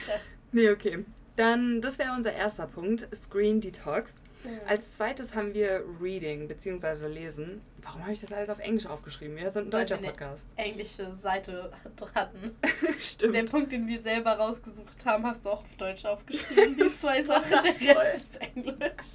[0.05, 0.21] Krass.
[0.51, 1.03] nee, okay.
[1.35, 4.21] Dann, das wäre unser erster Punkt, Screen Detox.
[4.43, 4.51] Ja.
[4.67, 7.07] Als zweites haben wir Reading bzw.
[7.07, 7.61] Lesen.
[7.81, 9.35] Warum habe ich das alles auf Englisch aufgeschrieben?
[9.35, 10.47] Wir sind ein deutscher Podcast.
[10.55, 11.71] englische Seite
[12.15, 12.55] hatten.
[12.99, 13.35] Stimmt.
[13.35, 16.75] Den Punkt, den wir selber rausgesucht haben, hast du auch auf Deutsch aufgeschrieben.
[16.75, 17.97] Die zwei Sachen, der.
[17.97, 19.11] Rest ist Englisch.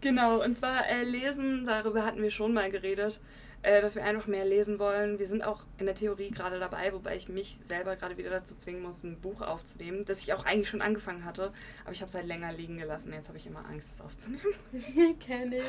[0.00, 3.20] Genau, und zwar äh, lesen, darüber hatten wir schon mal geredet,
[3.62, 5.18] äh, dass wir einfach mehr lesen wollen.
[5.18, 8.54] Wir sind auch in der Theorie gerade dabei, wobei ich mich selber gerade wieder dazu
[8.54, 11.52] zwingen muss, ein Buch aufzunehmen, das ich auch eigentlich schon angefangen hatte,
[11.84, 13.12] aber ich habe es halt länger liegen gelassen.
[13.12, 14.42] Jetzt habe ich immer Angst, es aufzunehmen.
[15.20, 15.64] Kenn ich.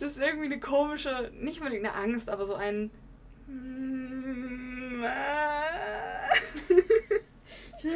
[0.00, 2.90] Das ist irgendwie eine komische, nicht unbedingt eine Angst, aber so ein...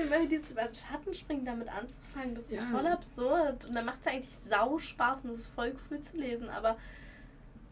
[0.08, 2.66] Weil dieses über den Schatten springen damit anzufangen, das ist Ja.
[2.70, 3.64] voll absurd.
[3.64, 6.76] Und dann macht es eigentlich sau Spaß und es ist voll cool zu lesen, aber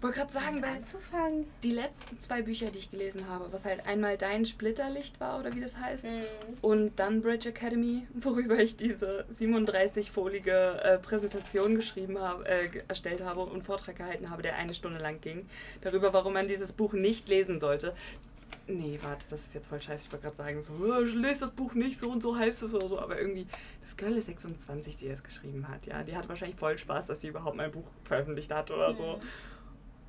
[0.00, 1.46] wollte gerade sagen, weil anzufangen.
[1.62, 5.52] die letzten zwei Bücher, die ich gelesen habe, was halt einmal Dein Splitterlicht war oder
[5.54, 6.24] wie das heißt, Mhm.
[6.62, 13.40] und dann Bridge Academy, worüber ich diese 37-folige äh, Präsentation geschrieben habe, äh, erstellt habe
[13.40, 15.46] und Vortrag gehalten habe, der eine Stunde lang ging,
[15.80, 17.94] darüber, warum man dieses Buch nicht lesen sollte.
[18.66, 20.04] Nee, warte, das ist jetzt voll scheiße.
[20.06, 22.74] Ich wollte gerade sagen, so, "Oh, lese das Buch nicht, so und so heißt es
[22.74, 22.98] oder so.
[22.98, 23.46] Aber irgendwie,
[23.80, 26.02] das Girl ist 26, die es geschrieben hat, ja.
[26.02, 29.20] Die hat wahrscheinlich voll Spaß, dass sie überhaupt mein Buch veröffentlicht hat oder so.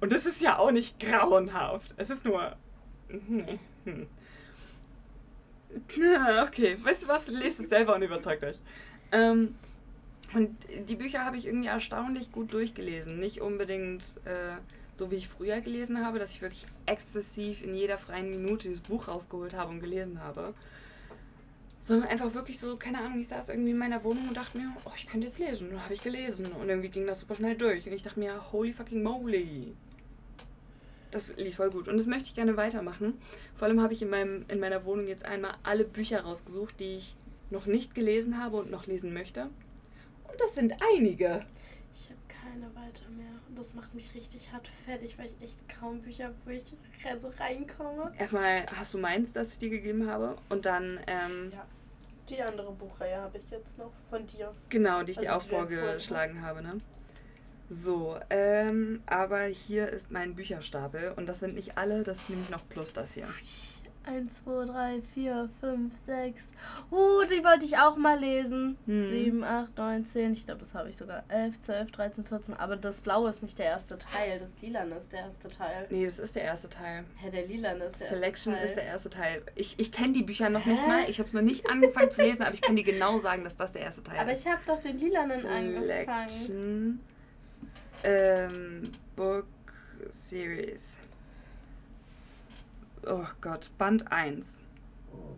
[0.02, 1.94] Und es ist ja auch nicht grauenhaft.
[1.98, 2.56] Es ist nur.
[3.10, 3.60] Hm.
[3.86, 4.08] hm.
[6.44, 7.28] Okay, weißt du was?
[7.28, 8.58] Lest es selber und überzeugt euch.
[9.12, 9.56] Ähm,
[10.34, 10.56] und
[10.88, 13.20] die Bücher habe ich irgendwie erstaunlich gut durchgelesen.
[13.20, 14.58] Nicht unbedingt äh,
[14.94, 18.82] so, wie ich früher gelesen habe, dass ich wirklich exzessiv in jeder freien Minute dieses
[18.82, 20.54] Buch rausgeholt habe und gelesen habe.
[21.80, 24.72] Sondern einfach wirklich so, keine Ahnung, ich saß irgendwie in meiner Wohnung und dachte mir,
[24.86, 25.68] oh, ich könnte jetzt lesen.
[25.68, 26.48] Und dann habe ich gelesen.
[26.52, 27.88] Und irgendwie ging das super schnell durch.
[27.88, 29.74] Und ich dachte mir, holy fucking moly.
[31.12, 31.88] Das lief voll gut.
[31.88, 33.20] Und das möchte ich gerne weitermachen.
[33.56, 36.96] Vor allem habe ich in, meinem, in meiner Wohnung jetzt einmal alle Bücher rausgesucht, die
[36.98, 37.16] ich
[37.50, 39.44] noch nicht gelesen habe und noch lesen möchte.
[39.44, 41.40] Und das sind einige.
[41.96, 43.26] Ich habe keine weiter mehr.
[43.48, 46.64] Und das macht mich richtig hart fertig, weil ich echt kaum Bücher habe, wo ich
[47.20, 48.14] so reinkomme.
[48.20, 50.38] Erstmal hast du meins, das ich dir gegeben habe.
[50.50, 51.66] Und dann, ähm, Ja.
[52.30, 54.54] Die andere Buchreihe habe ich jetzt noch von dir.
[54.70, 56.78] genau, die ich dir Also, auch du empfohlen vorgeschlagen habe, ne?
[57.70, 61.14] So, ähm, aber hier ist mein Bücherstapel.
[61.16, 63.28] Und das sind nicht alle, das ist nämlich noch plus das hier.
[64.06, 66.48] 1, 2, 3, 4, 5, 6.
[66.90, 68.78] Uh, die wollte ich auch mal lesen.
[68.88, 69.10] Hm.
[69.10, 70.34] 7, 8, 9, 10.
[70.34, 71.24] Ich glaube, das habe ich sogar.
[71.28, 72.54] 11, 12, 13, 14.
[72.56, 74.40] Aber das Blaue ist nicht der erste Teil.
[74.40, 75.86] Das Lilane ist der erste Teil.
[75.92, 77.04] Nee, das ist der erste Teil.
[77.18, 78.66] Hä, der Lilane ist der Selection erste Teil.
[78.66, 79.42] ist der erste Teil.
[79.54, 80.88] Ich, ich kenne die Bücher noch nicht Hä?
[80.88, 81.10] mal.
[81.10, 83.58] Ich habe es noch nicht angefangen zu lesen, aber ich kann dir genau sagen, dass
[83.58, 84.40] das der erste Teil Aber ist.
[84.40, 87.00] ich habe doch den Lilanen angefangen.
[88.04, 89.46] Ähm, Book
[90.10, 90.98] Series.
[93.06, 94.62] Oh Gott, Band 1.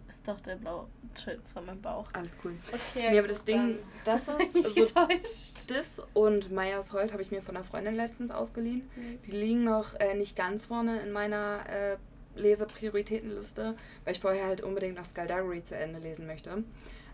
[0.10, 0.88] Ist doch der blaue.
[1.10, 2.08] Entschuldigung, das war mein Bauch.
[2.14, 2.54] Alles cool.
[2.68, 3.10] Okay.
[3.12, 5.70] Nee, aber das Ding, das ist so getäuscht.
[5.70, 8.90] Das und Meyers Holt habe ich mir von einer Freundin letztens ausgeliehen.
[9.26, 11.98] Die liegen noch äh, nicht ganz vorne in meiner äh,
[12.36, 16.64] Leseprioritätenliste, weil ich vorher halt unbedingt noch Skullduggery zu Ende lesen möchte.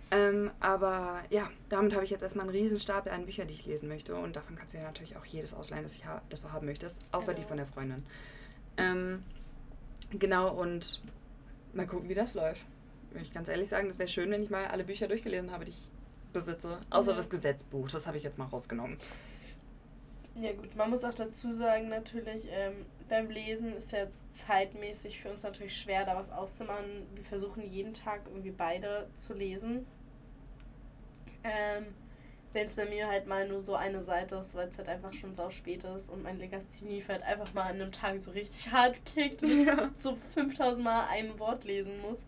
[0.10, 3.66] Ähm, aber ja, damit habe ich jetzt erstmal einen riesen Stapel an Büchern, die ich
[3.66, 4.16] lesen möchte.
[4.16, 7.02] Und davon kannst du dir natürlich auch jedes ausleihen, das, ha das du haben möchtest,
[7.12, 7.48] außer die Genau.
[7.50, 8.04] von der Freundin.
[8.78, 9.24] Ähm,
[10.12, 11.02] genau, und
[11.74, 12.62] mal gucken, wie das läuft.
[13.12, 15.66] Will ich ganz ehrlich sagen, das wäre schön, wenn ich mal alle Bücher durchgelesen habe,
[15.66, 15.92] die ich
[16.32, 16.80] besitze.
[16.90, 17.18] Außer Ja.
[17.18, 18.98] das Gesetzbuch, das habe ich jetzt mal rausgenommen.
[20.36, 25.32] Ja gut, man muss auch dazu sagen natürlich, ähm, beim Lesen ist jetzt zeitmäßig für
[25.32, 27.08] uns natürlich schwer, da was auszumachen.
[27.16, 29.88] Wir versuchen jeden Tag irgendwie beide zu lesen.
[31.44, 31.86] Ähm,
[32.54, 35.14] Wenn es bei mir halt mal nur so eine Seite ist, weil es halt einfach
[35.14, 38.72] schon sau spät ist und mein Legasthenie halt einfach mal an einem Tag so richtig
[38.72, 39.92] hart kickt und ich Ja.
[39.94, 42.26] so 5000 Mal ein Wort lesen muss,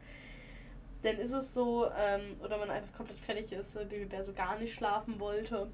[1.02, 4.60] dann ist es so, ähm, oder man einfach komplett fertig ist, weil Babybär so gar
[4.60, 5.70] nicht schlafen wollte,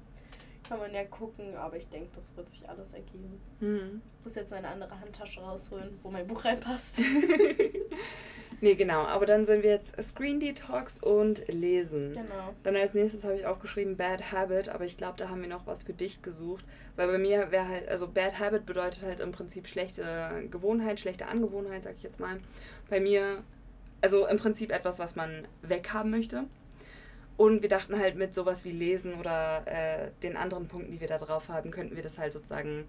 [0.68, 3.40] kann man ja gucken, aber ich denke, das wird sich alles ergeben.
[3.58, 4.00] Hm.
[4.20, 6.98] Ich muss jetzt meine andere Handtasche rausholen, wo mein Buch reinpasst.
[8.60, 9.04] nee, genau.
[9.04, 12.12] Aber dann sind wir jetzt Screen Detox und Lesen.
[12.12, 12.54] genau.
[12.62, 15.66] Dann als nächstes habe ich aufgeschrieben Bad Habit, aber ich glaube, da haben wir noch
[15.66, 16.64] was für dich gesucht.
[16.96, 20.04] Weil bei mir wäre halt, also Bad Habit bedeutet halt im Prinzip schlechte
[20.50, 22.38] Gewohnheit, schlechte Angewohnheit, sag ich jetzt mal.
[22.88, 23.42] Bei mir,
[24.00, 26.44] also im Prinzip etwas, was man weghaben möchte.
[27.36, 31.08] Und wir dachten halt mit sowas wie Lesen oder äh, den anderen Punkten, die wir
[31.08, 32.86] da drauf haben, könnten wir das halt sozusagen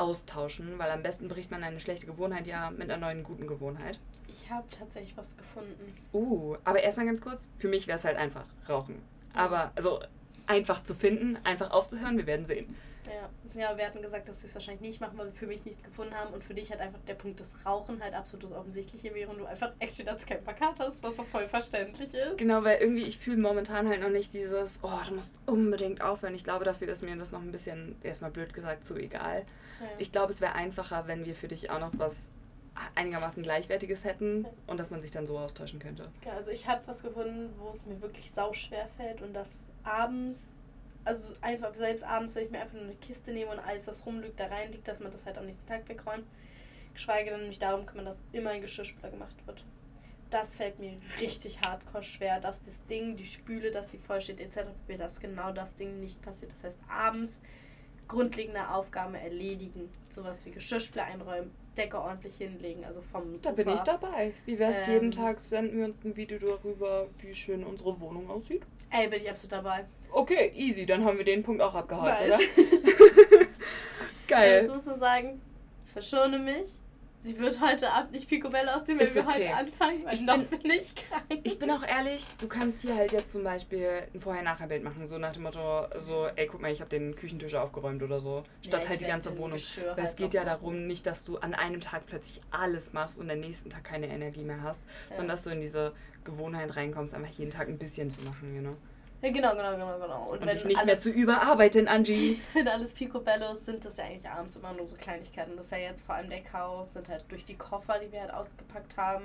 [0.00, 3.98] austauschen, weil am besten bricht man eine schlechte Gewohnheit ja mit einer neuen guten Gewohnheit.
[4.28, 5.94] Ich habe tatsächlich was gefunden.
[6.12, 9.02] Uh, aber erstmal ganz kurz, für mich wäre es halt einfach Rauchen.
[9.34, 10.00] Aber, also
[10.46, 12.74] einfach zu finden, einfach aufzuhören, wir werden sehen.
[13.10, 13.60] Ja.
[13.60, 15.82] ja, wir hatten gesagt, dass wir es wahrscheinlich nicht machen, weil wir für mich nichts
[15.82, 16.32] gefunden haben.
[16.32, 19.38] Und für dich halt einfach der Punkt des Rauchen halt absolut das Offensichtliche wäre und
[19.38, 22.38] du einfach actually dazu kein Plakat hast, was auch voll verständlich ist.
[22.38, 26.34] Genau, weil irgendwie ich fühle momentan halt noch nicht dieses, oh, du musst unbedingt aufhören.
[26.34, 29.44] Ich glaube, dafür ist mir das noch ein bisschen, erstmal blöd gesagt, zu egal.
[29.80, 29.86] Ja.
[29.98, 32.30] Ich glaube, es wäre einfacher, wenn wir für dich auch noch was
[32.94, 36.10] einigermaßen Gleichwertiges hätten und dass man sich dann so austauschen könnte.
[36.34, 39.70] Also ich habe was gefunden, wo es mir wirklich sau schwer fällt und das ist
[39.84, 40.54] abends,
[41.04, 44.04] also einfach selbst abends, wenn ich mir einfach nur eine Kiste nehme und alles, was
[44.06, 46.26] rumliegt, da reinliegt, dass man das halt am nächsten Tag wegräumt.
[46.94, 49.64] Geschweige denn mich darum kümmern, dass immer ein Geschirrspüler gemacht wird.
[50.28, 54.40] Das fällt mir richtig hardcore schwer, dass das Ding, die Spüle, dass die voll steht,
[54.40, 56.52] etc., mir dass genau das Ding nicht passiert.
[56.52, 57.40] Das heißt, abends
[58.06, 59.88] grundlegende Aufgaben erledigen.
[60.08, 63.98] Sowas wie Geschirrspüler einräumen, Decke ordentlich hinlegen, also vom Da bin ich Sofa.
[63.98, 64.34] dabei.
[64.44, 64.92] Wie wäre es, Ähm.
[64.94, 68.62] jeden Tag senden wir uns ein Video darüber, wie schön unsere Wohnung aussieht?
[68.90, 69.84] Ey, bin ich absolut dabei.
[70.12, 72.34] Okay, easy, dann haben wir den Punkt auch abgehakt, Nice.
[72.34, 73.46] oder?
[74.30, 74.58] Ja, Geil.
[74.60, 75.40] Jetzt muss man sagen,
[75.84, 76.68] ich verschone mich.
[77.22, 79.48] Sie wird heute Abend nicht Picobello aussehen, wenn Ist wir okay.
[79.50, 81.40] heute anfangen, weil Ich noch bin- bin ich krank.
[81.42, 85.18] Ich bin auch ehrlich, du kannst hier halt jetzt zum Beispiel ein Vorher-Nachher-Bild machen, so
[85.18, 88.84] nach dem Motto, so, ey, guck mal, ich habe den Küchentisch aufgeräumt oder so, statt
[88.84, 89.52] Ja, halt die ganze Wohnung.
[89.58, 92.94] Geschirr Weil es halt geht ja darum, nicht, dass du an einem Tag plötzlich alles
[92.94, 95.16] machst und am nächsten Tag keine Energie mehr hast, Ja.
[95.16, 95.92] sondern dass du in diese
[96.24, 98.76] Gewohnheit reinkommst, einfach jeden Tag ein bisschen zu machen, you know?
[99.22, 100.30] Ja, genau, genau, genau, genau.
[100.30, 102.40] Und, wenn dich nicht mehr alles, zu überarbeiten, Angie.
[102.54, 105.56] Wenn alles Picobellos sind, das ja eigentlich abends immer nur so Kleinigkeiten.
[105.56, 108.22] Das ist ja jetzt vor allem der Chaos, sind halt durch die Koffer, die wir
[108.22, 109.24] halt ausgepackt haben.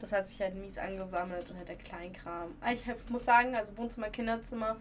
[0.00, 2.54] Das hat sich halt mies angesammelt und halt der Kleinkram.
[2.62, 4.76] Ah, Ich muss sagen, also Wohnzimmer, Kinderzimmer,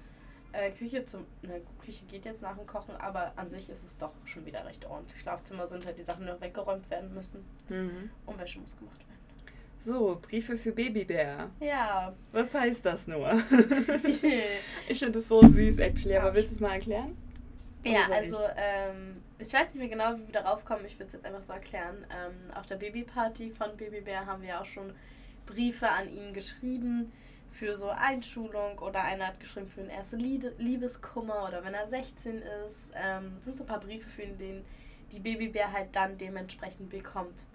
[0.54, 1.26] äh, Küche zum.
[1.42, 4.66] Ne, Küche geht jetzt nach dem Kochen, aber an sich ist es doch schon wieder
[4.66, 5.20] recht ordentlich.
[5.20, 7.46] Schlafzimmer sind halt die Sachen, die noch weggeräumt werden müssen.
[7.68, 8.10] Mhm.
[8.26, 9.11] Und Wäsche muss gemacht werden.
[9.84, 11.50] So, Briefe für Babybär.
[11.60, 12.14] Ja.
[12.32, 13.28] Was heißt das nur?
[13.28, 13.42] ja,
[14.88, 16.34] ich finde es so süß, actually, aber Ja.
[16.36, 17.18] willst du es mal erklären?
[17.84, 20.86] Oder soll also ähm, ich weiß nicht mehr genau, wie wir darauf kommen.
[20.86, 22.06] Ich würde es jetzt einfach so erklären.
[22.12, 24.94] Ähm, auf der Babyparty von Babybär haben wir auch schon
[25.48, 27.12] Briefe an ihn geschrieben
[27.50, 32.44] für so Einschulung oder einer hat geschrieben für den ersten Liebeskummer oder wenn er 16
[32.68, 32.92] ist.
[32.96, 34.64] Ähm, sind so ein paar Briefe für ihn, den
[35.12, 37.46] die Babybär halt dann dementsprechend bekommt.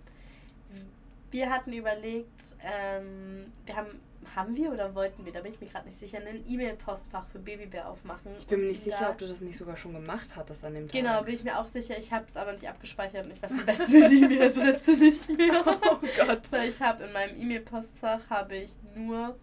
[1.30, 3.88] Wir hatten überlegt, ähm, wir haben,
[4.34, 7.38] haben wir oder wollten wir, da bin ich mir gerade nicht sicher, ein E-Mail-Postfach für
[7.38, 8.32] Babybär aufmachen.
[8.38, 10.88] Ich bin mir nicht sicher, ob du das nicht sogar schon gemacht hattest an dem
[10.88, 10.92] Tag.
[10.92, 11.98] Genau, bin ich mir auch sicher.
[11.98, 15.64] Ich habe es aber nicht abgespeichert und ich weiß am besten die E-Mail-Adresse nicht mehr.
[15.66, 16.50] Oh Gott.
[16.52, 19.36] Weil ich habe in meinem E-Mail-Postfach habe ich nur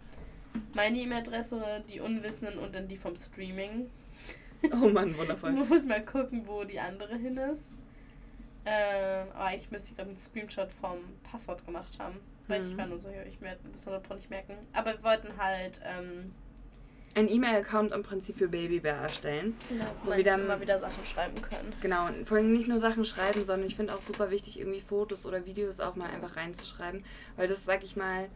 [0.73, 3.89] meine E-Mail-Adresse, die Unwissenden und dann die vom Streaming.
[4.71, 5.51] Oh Mann, wundervoll.
[5.51, 7.71] Man muss mal gucken, wo die andere hin ist.
[8.65, 10.97] Ähm, aber eigentlich müsste ich, glaube einen Screenshot vom
[11.29, 12.19] Passwort gemacht haben.
[12.47, 12.77] Weil ich Mhm.
[12.77, 14.53] war nur so, ich werde das 100 nicht merken.
[14.73, 16.33] Aber wir wollten halt, ähm,
[17.15, 19.55] Ein E-Mail-Account im Prinzip für Babybär erstellen.
[19.69, 21.71] genau, Wo wir dann- immer wieder Sachen schreiben können.
[21.81, 24.81] Genau, und vor allem nicht nur Sachen schreiben, sondern ich finde auch super wichtig, irgendwie
[24.81, 27.05] Fotos oder Videos auch mal einfach reinzuschreiben.
[27.35, 28.29] Weil das, sag ich mal,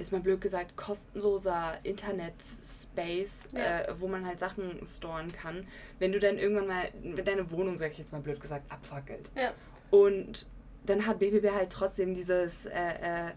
[0.00, 3.80] ist mal blöd gesagt, kostenloser Internet-Space, Ja.
[3.80, 5.66] äh, wo man halt Sachen storen kann.
[5.98, 9.30] Wenn du dann irgendwann mal, wenn deine Wohnung, sag ich jetzt mal blöd gesagt, abfackelt.
[9.36, 9.52] Ja.
[9.90, 10.46] Und
[10.86, 13.30] dann hat Babybär halt trotzdem dieses äh, äh,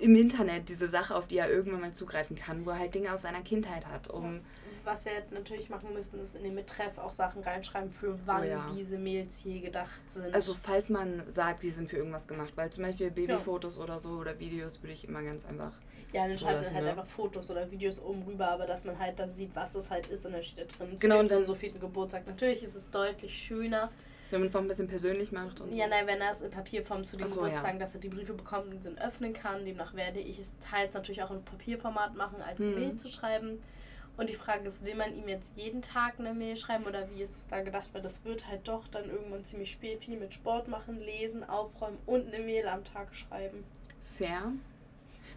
[0.00, 3.12] im Internet diese Sache, auf die er irgendwann mal zugreifen kann, wo er halt Dinge
[3.12, 4.40] aus seiner Kindheit hat, um
[4.84, 8.44] Was wir natürlich machen müssen, ist in den Betreff auch Sachen reinschreiben, für wann Oh
[8.44, 8.66] ja.
[8.76, 10.34] diese Mails je gedacht sind.
[10.34, 14.10] Also falls man sagt, die sind für irgendwas gemacht, weil zum Beispiel Babyfotos oder so
[14.10, 15.72] oder Videos würde ich immer ganz einfach.
[16.12, 16.90] ja, dann schreibt man halt ne?
[16.90, 20.08] einfach Fotos oder Videos oben rüber, aber dass man halt dann sieht, was es halt
[20.08, 20.96] ist und dann steht da drin.
[20.98, 22.26] Genau, und dann so viel Geburtstag.
[22.26, 23.90] Natürlich ist es deutlich schöner.
[24.30, 26.50] Wenn man es noch ein bisschen persönlich macht und Ja, nein, wenn er es in
[26.50, 27.84] Papierform zu den Ach so, Geburtstagen, ja.
[27.84, 29.64] dass er die Briefe bekommt und sie öffnen kann.
[29.66, 32.74] Demnach werde ich es teils natürlich auch in Papierformat machen, als Mhm.
[32.74, 33.62] Mail zu schreiben.
[34.16, 37.22] Und die Frage ist, will man ihm jetzt jeden Tag eine Mail schreiben oder wie
[37.22, 37.88] ist es da gedacht?
[37.92, 41.98] Weil das wird halt doch dann irgendwann ziemlich spät viel mit Sport machen, lesen, aufräumen
[42.06, 43.64] und eine Mail am Tag schreiben.
[44.04, 44.52] fair.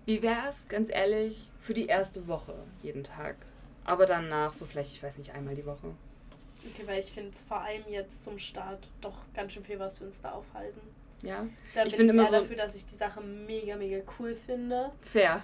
[0.05, 2.53] Wie wäre es, ganz ehrlich, für die erste Woche
[2.83, 3.37] jeden Tag?
[3.85, 5.95] Aber danach so vielleicht, ich weiß nicht, einmal die Woche.
[6.63, 9.99] Okay, weil ich finde es vor allem jetzt zum Start doch ganz schön viel, was
[9.99, 10.81] wir uns da aufhalsen.
[11.23, 11.47] Ja?
[11.73, 14.91] Da Ich bin ich immer so- dafür, dass ich die Sache mega, mega cool finde.
[15.01, 15.43] Fair.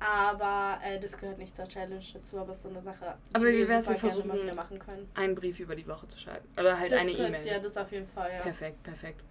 [0.00, 3.34] Aber äh, das gehört nicht zur Challenge dazu, aber es ist so eine Sache, die
[3.34, 5.08] Aber wie wär's, super wir gerne mal versuchen- machen können.
[5.14, 6.46] Einen Brief über die Woche zu schreiben.
[6.58, 7.46] Oder halt das eine E-Mail.
[7.46, 8.40] Ja, das auf jeden Fall, ja.
[8.42, 9.22] Perfekt, perfekt.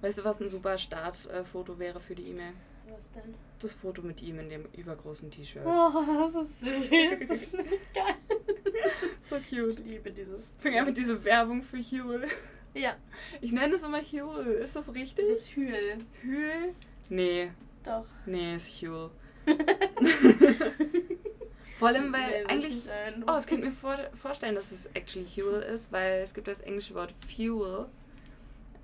[0.00, 2.52] Weißt du, was ein super Startfoto wäre für die E-Mail?
[2.94, 3.34] Was denn?
[3.60, 5.64] Das Foto mit ihm in dem übergroßen T-Shirt.
[5.64, 5.90] Oh,
[6.32, 7.28] das ist süß.
[7.28, 8.14] Das ist nicht geil.
[9.24, 9.78] So Ich cute.
[9.86, 10.50] liebe dieses.
[10.50, 12.26] Ich bringe einfach diese Werbung für Huel.
[12.74, 12.96] Ja,
[13.40, 14.46] Ich nenne es immer Huel.
[14.54, 15.24] Ist das richtig?
[15.24, 15.98] dieses Hühl.
[16.24, 16.74] Huel?
[17.08, 17.50] Nee,
[17.84, 18.04] Doch.
[18.26, 19.10] nee, ist Huel.
[21.82, 22.88] Vor allem, weil eigentlich.
[23.26, 26.60] Oh, ich könnte mir vor, vorstellen, dass es actually Huel ist, weil es gibt das
[26.60, 27.86] englische Wort Fuel.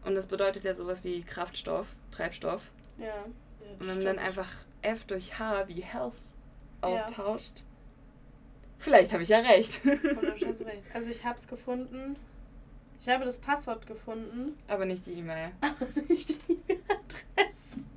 [0.04, 2.62] Und das bedeutet ja sowas wie Kraftstoff, Treibstoff.
[2.98, 3.06] Ja.
[3.06, 3.12] ja
[3.78, 4.48] Und wenn man dann einfach
[4.82, 6.14] F durch H wie Health
[6.80, 7.62] austauscht.
[8.78, 9.80] Vielleicht habe ich ja recht.
[9.84, 10.86] Recht.
[10.92, 12.16] Also ich habe es gefunden.
[13.00, 15.52] Ich habe das Passwort gefunden, Aber nicht die E-Mail.
[15.60, 16.77] aber nicht die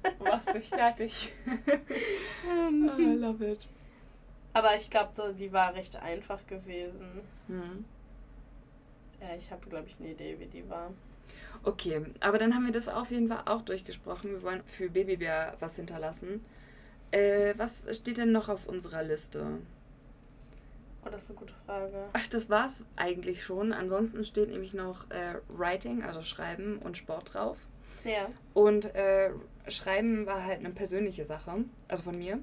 [0.03, 0.31] Adresse.
[0.31, 1.31] Warst du fertig?
[2.49, 3.67] Ähm, oh, I love it.
[4.53, 7.21] aber ich glaube, die war recht einfach gewesen.
[7.47, 7.85] Hm.
[9.21, 10.91] Ja, ich habe, glaube ich, eine Idee, wie die war.
[11.63, 14.31] Okay, aber dann haben wir das auf jeden Fall auch durchgesprochen.
[14.31, 16.43] Wir wollen für Babybär was hinterlassen.
[17.11, 19.59] Äh, was steht denn noch auf unserer Liste?
[21.05, 22.09] Oh, das ist eine gute Frage.
[22.13, 23.73] Ach, das war's eigentlich schon.
[23.73, 27.57] Ansonsten steht nämlich noch äh, Writing, also Schreiben und Sport drauf.
[28.03, 28.27] Ja.
[28.55, 29.29] Und äh,
[29.67, 32.39] Schreiben war halt eine persönliche Sache, also von mir,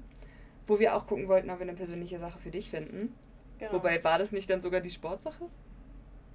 [0.67, 3.13] wo wir auch gucken wollten, ob wir eine persönliche Sache für dich finden.
[3.59, 3.73] Genau.
[3.73, 5.45] Wobei, war das nicht dann sogar die Sportsache?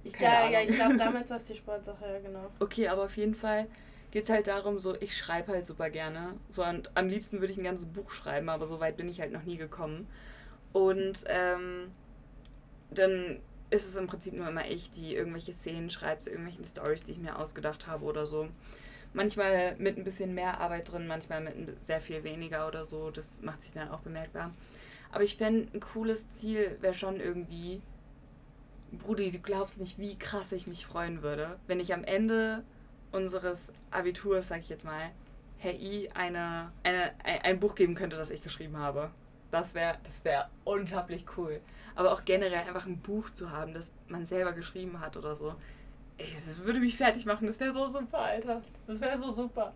[0.05, 2.51] ich, ja, ja, ich glaube, damals war es die Sportsache, ja, genau.
[2.59, 3.67] Okay, aber auf jeden Fall
[4.11, 6.35] geht es halt darum, so, ich schreibe halt super gerne.
[6.49, 9.19] So, und am liebsten würde ich ein ganzes Buch schreiben, aber so weit bin ich
[9.19, 10.07] halt noch nie gekommen.
[10.71, 11.91] Und ähm,
[12.91, 13.39] dann
[13.71, 17.11] ist es im Prinzip nur immer ich, die irgendwelche Szenen schreibt, zu irgendwelchen Stories, die
[17.11, 18.47] ich mir ausgedacht habe oder so.
[19.15, 23.11] Manchmal mit ein bisschen mehr Arbeit drin, manchmal mit sehr viel weniger oder so.
[23.11, 24.51] Das macht sich dann auch bemerkbar.
[25.13, 27.81] Aber ich fände, ein cooles Ziel wäre schon irgendwie,
[28.91, 32.65] Brudi, du glaubst nicht, wie krass ich mich freuen würde, wenn ich am Ende
[33.13, 35.11] unseres Abiturs, sag ich jetzt mal,
[35.59, 39.11] Herr I eine, eine, ein, ein Buch geben könnte, das ich geschrieben habe.
[39.49, 41.61] Das wäre das wär unglaublich cool.
[41.95, 45.55] Aber auch generell einfach ein Buch zu haben, das man selber geschrieben hat oder so.
[46.17, 47.47] Ey, das würde mich fertig machen.
[47.47, 48.61] Das wäre so super, Alter.
[48.87, 49.73] Das wäre so super.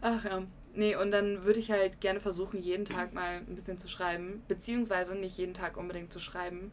[0.00, 0.42] Ach ja.
[0.74, 4.42] Nee, und dann würde ich halt gerne versuchen, jeden Tag mal ein bisschen zu schreiben.
[4.46, 6.70] Beziehungsweise nicht jeden Tag unbedingt zu schreiben,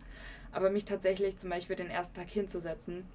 [0.52, 3.06] aber mich tatsächlich zum Beispiel den ersten Tag hinzusetzen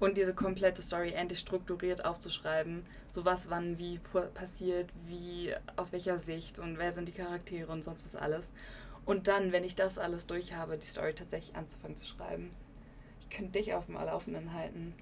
[0.00, 2.84] und diese komplette Story endlich strukturiert aufzuschreiben.
[3.12, 4.00] So was wann wie
[4.34, 8.50] passiert, wie aus welcher Sicht und wer sind die Charaktere und sonst was alles.
[9.04, 12.50] Und dann, wenn ich das alles durch habe, die Story tatsächlich anzufangen zu schreiben.
[13.30, 14.92] Ich könnte dich auf dem Laufenden halten.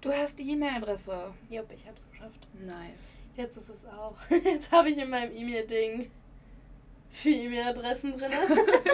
[0.00, 1.32] Du hast die E-Mail-Adresse.
[1.48, 2.48] Jupp, ich hab's geschafft.
[2.54, 3.12] Nice.
[3.36, 4.16] Jetzt ist es auch.
[4.44, 6.10] Jetzt habe ich in meinem E-Mail-Ding
[7.10, 8.32] vier E-Mail-Adressen drin.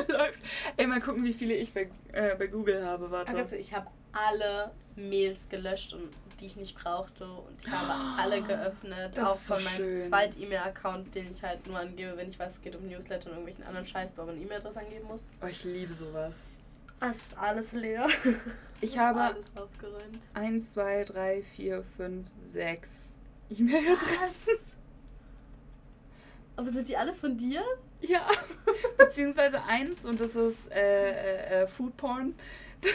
[0.09, 0.39] Läuft.
[0.77, 3.11] Ey, mal gucken, wie viele ich bei, äh, bei Google habe.
[3.11, 3.37] Warte.
[3.37, 6.11] Also ich habe alle Mails gelöscht und
[6.41, 9.99] die ich nicht brauchte und ich habe alle geöffnet, auch ist so von meinem.
[9.99, 13.65] Zweit-E-Mail-Account, den ich halt nur angebe, wenn ich weiß, es geht um Newsletter und irgendwelchen
[13.65, 15.25] anderen Scheiß, wo man eine E-Mail-Adresse angeben muss.
[15.43, 16.45] Oh, ich liebe sowas.
[17.01, 18.09] Es ist alles leer.
[18.83, 20.19] Ich habe alles aufgeräumt.
[20.35, 23.13] 1, 2, 3, 4, 5, 6
[23.51, 24.55] E-Mail-Adressen.
[26.57, 27.63] Aber sind die alle von dir?
[28.01, 28.27] Ja,
[28.99, 32.35] beziehungsweise eins und das ist äh, äh, äh, Food Porn.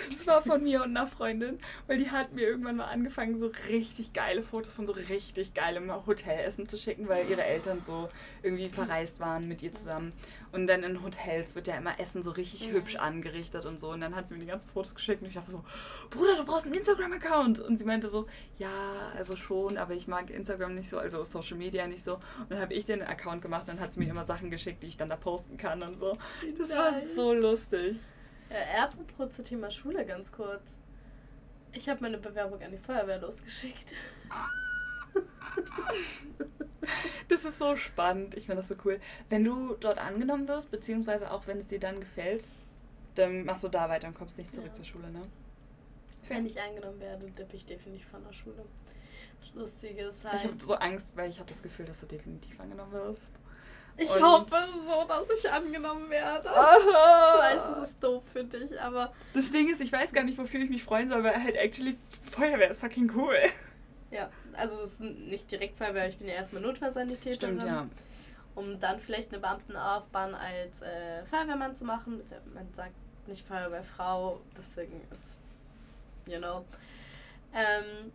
[0.09, 3.51] Das war von mir und einer Freundin, weil die hat mir irgendwann mal angefangen, so
[3.69, 8.09] richtig geile Fotos von so richtig geilem Hotelessen zu schicken, weil ihre Eltern so
[8.41, 10.13] irgendwie verreist waren mit ihr zusammen.
[10.55, 12.73] Und dann in Hotels wird ja immer Essen so richtig Mhm.
[12.75, 13.89] hübsch angerichtet und so.
[13.91, 15.63] Und dann hat sie mir die ganzen Fotos geschickt und ich dachte so,
[16.09, 17.59] Bruder, du brauchst einen Instagram-Account.
[17.59, 18.25] Und sie meinte so,
[18.57, 18.69] ja,
[19.17, 22.15] also schon, aber ich mag Instagram nicht so, also Social Media nicht so.
[22.39, 24.81] Und dann habe ich den Account gemacht und dann hat sie mir immer Sachen geschickt,
[24.81, 26.17] die ich dann da posten kann und so.
[26.57, 27.15] Das war Nice.
[27.15, 27.97] so lustig.
[28.49, 30.77] Äh, apropos zu Thema Schule ganz kurz.
[31.73, 33.93] Ich habe meine Bewerbung an die Feuerwehr losgeschickt.
[37.27, 38.35] Das ist so spannend.
[38.35, 38.99] Ich finde das so cool.
[39.29, 42.45] Wenn du dort angenommen wirst, beziehungsweise auch wenn es dir dann gefällt,
[43.15, 44.73] dann machst du da weiter und kommst nicht zurück Ja.
[44.75, 45.21] zur Schule, ne?
[46.27, 48.63] Wenn ich eingenommen werde, dippe ich definitiv von der Schule.
[49.39, 50.43] Das Lustige ist Ich halt.
[50.43, 53.33] habe so Angst, weil ich habe das Gefühl, dass du definitiv angenommen wirst.
[53.97, 56.47] Ich Und- hoffe so, dass ich angenommen werde.
[56.47, 60.23] Ich Ich weiß, es ist doof für dich, aber Das Ding ist, ich weiß gar
[60.23, 61.97] nicht, wofür ich mich freuen soll, weil halt actually
[62.31, 63.35] Feuerwehr ist fucking cool.
[64.15, 67.59] Ja, also es ist nicht direkt Feuerwehr, ich bin ja erstmal Notfallsanitäterin.
[67.59, 67.87] Stimmt, ja.
[68.55, 72.21] Um dann vielleicht eine Beamtenaufbahn als äh, Feuerwehrmann zu machen.
[72.53, 72.95] Man sagt
[73.27, 75.37] nicht Feuerwehrfrau, deswegen ist,
[76.25, 76.63] you know.
[77.53, 78.11] Ähm,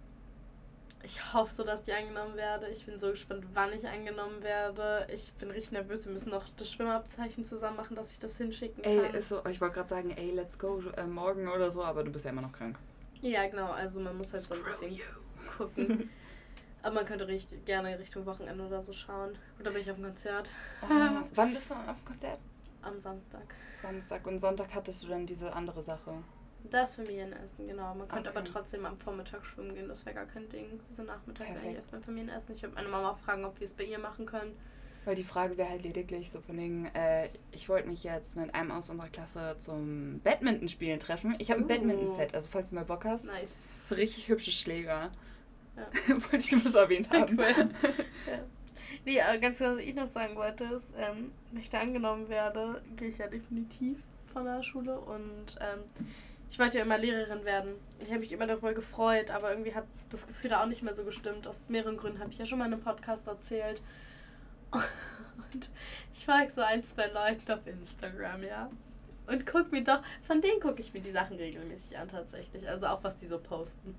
[1.02, 2.68] ich hoffe so, dass die angenommen werde.
[2.68, 5.06] Ich bin so gespannt, wann ich angenommen werde.
[5.12, 6.04] Ich bin richtig nervös.
[6.04, 8.92] Wir müssen noch das Schwimmabzeichen zusammen machen, dass ich das hinschicken kann.
[8.92, 12.04] Ey, ist so, ich wollte gerade sagen, ey, let's go äh, morgen oder so, aber
[12.04, 12.78] du bist ja immer noch krank.
[13.22, 13.70] Ja, genau.
[13.70, 15.00] Also man muss halt so ein bisschen
[15.68, 16.10] gucken.
[16.82, 19.36] Aber man könnte richtig, gerne Richtung Wochenende oder so schauen.
[19.60, 20.50] Oder bin ich auf dem Konzert
[20.82, 22.38] Ah, wann bist du auf dem Konzert?
[22.82, 23.42] am Samstag.
[23.82, 26.14] Samstag und Sonntag hattest du dann diese andere Sache.
[26.70, 27.94] Das Familienessen, genau.
[27.94, 28.38] Man könnte Okay.
[28.38, 30.80] aber trotzdem am Vormittag schwimmen gehen, das wäre gar kein Ding.
[30.90, 31.74] So Nachmittag Perfekt.
[31.76, 32.54] erstmal Familienessen.
[32.54, 34.56] Ich würde meine Mama fragen, ob wir es bei ihr machen können.
[35.04, 38.54] Weil die Frage wäre halt lediglich so von wegen, äh, ich wollte mich jetzt mit
[38.54, 41.34] einem aus unserer Klasse zum Badminton-Spielen treffen.
[41.38, 41.68] Ich habe ein Uh.
[41.68, 43.24] Badminton-Set, also falls du mal Bock hast.
[43.26, 43.88] Nice.
[43.90, 45.10] So richtig hübsche Schläger.
[45.76, 45.86] Ja.
[46.08, 47.38] wollte ich nur so erwähnt haben.
[47.38, 47.46] Cool.
[48.26, 48.38] ja.
[49.04, 52.28] Nee, aber ganz kurz, was ich noch sagen wollte, ist, ähm, wenn ich da angenommen
[52.28, 53.98] werde, gehe ich ja definitiv
[54.32, 55.80] von der Schule und ähm,
[56.50, 57.74] ich wollte ja immer Lehrerin werden.
[58.00, 60.94] Ich habe mich immer darüber gefreut, aber irgendwie hat das Gefühl da auch nicht mehr
[60.94, 61.46] so gestimmt.
[61.46, 63.80] Aus mehreren Gründen habe ich ja schon mal in einem Podcast erzählt.
[64.72, 65.70] Und
[66.12, 68.70] ich folge so ein, zwei Leuten auf Instagram, ja.
[69.26, 72.68] Und guck mir doch, von denen gucke ich mir die Sachen regelmäßig an tatsächlich.
[72.68, 73.94] Also auch was die so posten.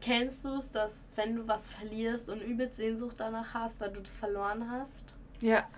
[0.00, 4.00] Kennst du es, dass wenn du was verlierst und übelst Sehnsucht danach hast, weil du
[4.00, 5.16] das verloren hast?
[5.40, 5.68] Ja.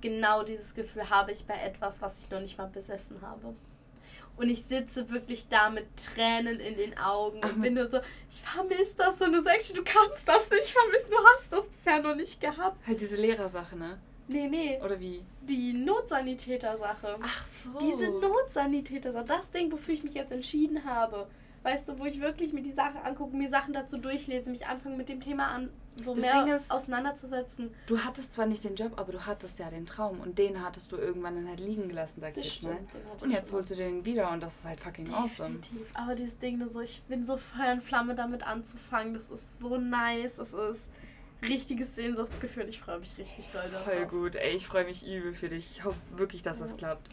[0.00, 3.54] Genau dieses Gefühl habe ich bei etwas, was ich noch nicht mal besessen habe.
[4.36, 8.00] Und ich sitze wirklich da mit Tränen in den Augen und bin nur so,
[8.30, 9.20] ich vermisse das.
[9.22, 12.86] Und du sagst, du kannst das nicht vermissen, du hast das bisher noch nicht gehabt.
[12.86, 13.98] Halt diese Lehrersache, ne?
[14.28, 15.24] Nee, nee, Oder wie?
[15.42, 17.16] die Notsanitäter-Sache.
[17.22, 17.70] Ach so.
[17.78, 21.28] Diese Notsanitäter, das Ding, wofür ich mich jetzt entschieden habe.
[21.66, 24.96] Weißt du, wo ich wirklich mir die Sache angucke, mir Sachen dazu durchlese, mich anfange
[24.96, 25.68] mit dem Thema an,
[26.00, 27.74] so Das mehr ist- auseinanderzusetzen.
[27.86, 30.92] Du hattest zwar nicht den Job, aber du hattest ja den Traum und den hattest
[30.92, 32.76] du irgendwann dann halt liegen gelassen, sag ich mal.
[33.20, 35.56] Und jetzt holst du den wieder und das ist halt fucking awesome.
[35.58, 35.90] Definitiv.
[35.94, 39.14] Aber dieses Ding so, ich bin so Feuer und Flamme damit anzufangen.
[39.14, 40.36] Das ist so nice.
[40.36, 40.82] Das ist
[41.42, 42.68] richtiges Sehnsuchtsgefühl.
[42.68, 43.86] Ich freue mich richtig doll darauf.
[43.92, 45.68] Voll gut, ey, ich freue mich übel für dich.
[45.78, 47.08] Ich hoffe wirklich, dass das klappt.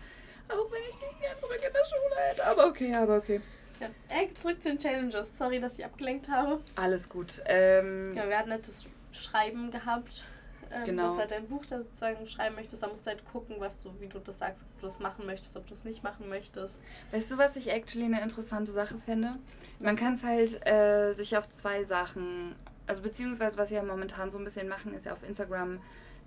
[0.50, 2.46] Auch wenn ich dich gern zurück in der Schule hätte.
[2.46, 3.42] Aber okay, aber okay.
[3.80, 3.88] Ja.
[4.10, 5.38] Ey, zurück zu den Challenges.
[5.38, 6.60] Sorry, dass ich abgelenkt habe.
[6.76, 7.42] Alles gut.
[7.46, 10.26] Ähm, Ja, wir hatten halt das Schreiben gehabt.
[10.72, 11.04] Ähm, Genau.
[11.04, 13.80] Du hast halt dein Buch da sozusagen schreiben möchtest, da musst du halt gucken, was
[13.84, 16.30] du, wie du das sagst, ob du das machen möchtest, ob du es nicht machen
[16.30, 16.82] möchtest.
[17.12, 19.36] Weißt du, was ich actually eine interessante Sache fände?
[19.80, 22.56] Man kann es halt äh, sich auf zwei Sachen,
[22.88, 25.80] also beziehungsweise was wir ja momentan so ein bisschen machen, ist ja auf Instagram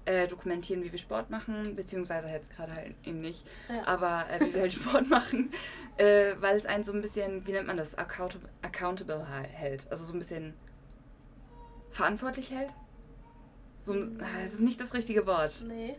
[0.06, 3.86] äh, dokumentieren, wie wir Sport machen, beziehungsweise jetzt gerade halt eben nicht, Ja.
[3.86, 5.52] aber äh, wie wir halt Sport machen,
[5.98, 10.04] äh, weil es einen so ein bisschen, wie nennt man das, account accountable hält, also
[10.04, 10.54] so ein bisschen
[11.90, 12.72] verantwortlich hält.
[13.80, 15.64] So, ein- ah, es ist nicht das richtige Wort.
[15.66, 15.96] Nee.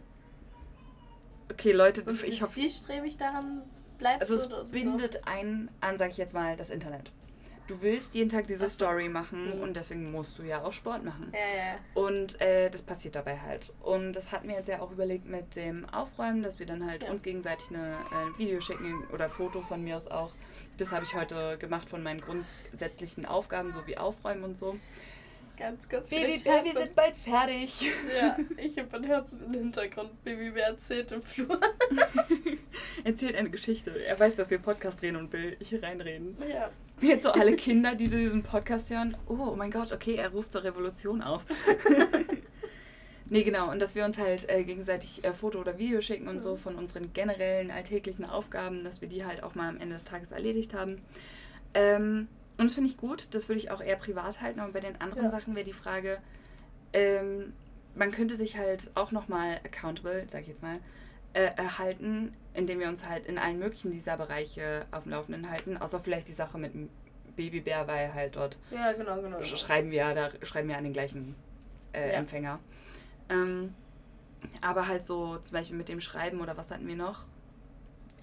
[1.52, 3.62] Okay, Leute, So ich hoffe, zielstrebig daran
[3.98, 4.74] bleibst Also es oder so.
[4.74, 7.12] bindet ein an, sag ich jetzt mal, das Internet.
[7.68, 8.74] Du willst jeden Tag diese so.
[8.86, 9.62] Story machen Mhm.
[9.62, 11.32] und deswegen musst du ja auch Sport machen.
[11.34, 11.40] Ja,
[11.74, 11.76] ja.
[11.94, 13.72] Und äh, das passiert dabei halt.
[13.82, 17.04] Und das hatten wir jetzt ja auch überlegt mit dem Aufräumen, dass wir dann halt
[17.04, 17.10] Ja.
[17.12, 20.32] uns gegenseitig eine äh, Video schicken oder Foto von mir aus auch.
[20.78, 24.78] Das habe ich heute gemacht von meinen grundsätzlichen Aufgaben, so wie Aufräumen und so.
[25.58, 26.12] Ganz kurz.
[26.12, 27.82] Baby, Baby, hört wir sind bald fertig.
[28.16, 30.24] Ja, ich habe ein Herz im Hintergrund.
[30.24, 31.60] Baby, wer erzählt im Flur?
[33.04, 33.90] Erzählt eine Geschichte.
[34.06, 36.38] Er weiß, dass wir Podcast drehen und will hier reinreden.
[36.48, 36.70] Ja.
[37.02, 39.16] Jetzt so alle Kinder, die diesen Podcast hören.
[39.28, 41.46] Oh, oh mein Gott, okay, er ruft zur Revolution auf.
[43.30, 43.70] nee, genau.
[43.72, 46.58] Und dass wir uns halt äh, gegenseitig äh, Foto oder Video schicken und so Mhm.
[46.58, 50.32] von unseren generellen alltäglichen Aufgaben, dass wir die halt auch mal am Ende des Tages
[50.32, 51.02] erledigt haben.
[51.74, 52.28] Ähm,
[52.58, 53.28] und das finde ich gut.
[53.36, 54.60] Das würde ich auch eher privat halten.
[54.60, 55.32] Aber bei den anderen Ja.
[55.32, 56.18] Sachen wäre die Frage,
[56.94, 57.54] ähm,
[57.96, 60.80] man könnte sich halt auch nochmal accountable, sag ich jetzt mal,
[61.34, 65.78] äh, erhalten, indem wir uns halt in allen möglichen dieser Bereiche auf dem Laufenden halten,
[65.78, 66.90] außer vielleicht die Sache mit dem
[67.36, 69.38] Babybär, weil halt dort Ja, genau, genau.
[69.40, 71.36] sch- schreiben wir, da schreiben wir an den gleichen
[71.94, 72.14] äh, Ja.
[72.16, 72.60] Empfänger.
[73.30, 73.76] Ähm,
[74.62, 77.26] aber halt so zum Beispiel mit dem Schreiben oder was hatten wir noch?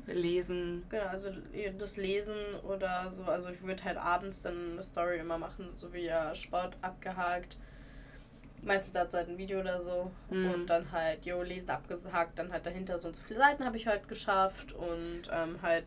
[0.06, 0.84] Lesen.
[0.90, 1.30] Genau, also
[1.78, 3.22] das Lesen oder so.
[3.24, 7.56] Also ich würde halt abends dann eine Story immer machen, so wie ja Sport abgehakt.
[8.64, 10.10] Meistens dazu halt ein Video oder so.
[10.30, 10.50] Mhm.
[10.50, 13.76] Und dann halt, jo, Lesen abgehakt, dann halt dahinter so und so viele Seiten habe
[13.76, 15.84] ich heute geschafft und ähm, halt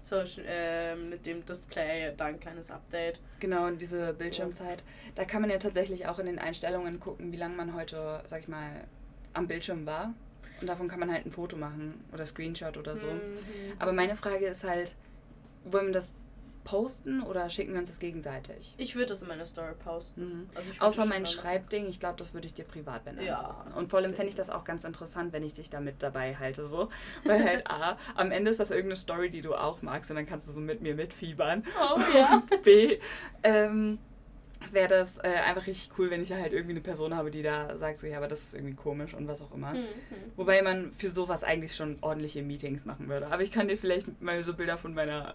[0.00, 3.20] Social, ähm, mit dem Display da ein kleines Update.
[3.40, 4.84] Genau, und diese Bildschirmzeit.
[5.14, 8.40] Da kann man ja tatsächlich auch in den Einstellungen gucken, wie lange man heute, sag
[8.40, 8.84] ich mal,
[9.32, 10.12] am Bildschirm war.
[10.60, 13.06] Und davon kann man halt ein Foto machen oder Screenshot oder so.
[13.06, 13.38] Mhm.
[13.78, 14.94] Aber meine Frage ist halt,
[15.64, 16.10] wollen wir das
[16.64, 18.74] posten oder schicken wir uns das gegenseitig?
[18.78, 20.24] Ich würde es in meine Story posten.
[20.24, 20.50] Mhm.
[20.54, 23.42] Also Außer mein Schreibding, ich glaube, das würde ich dir privat benennen Ja.
[23.42, 23.72] posten.
[23.72, 26.66] Und vor allem fände ich das auch ganz interessant, wenn ich dich damit dabei halte,
[26.66, 26.88] so.
[27.24, 30.26] Weil halt A, am Ende ist das irgendeine Story, die du auch magst und dann
[30.26, 31.64] kannst du so mit mir mitfiebern.
[31.80, 32.42] Oh ja.
[32.50, 32.98] Und B,
[33.42, 33.98] ähm,
[34.72, 37.42] wäre das äh, einfach richtig cool, wenn ich da halt irgendwie eine Person habe, die
[37.42, 39.74] da sagt, so, ja, aber das ist irgendwie komisch und was auch immer.
[39.74, 39.84] Mhm.
[40.36, 43.26] Wobei man für sowas eigentlich schon ordentliche Meetings machen würde.
[43.28, 45.34] Aber ich kann dir vielleicht mal so Bilder von meiner,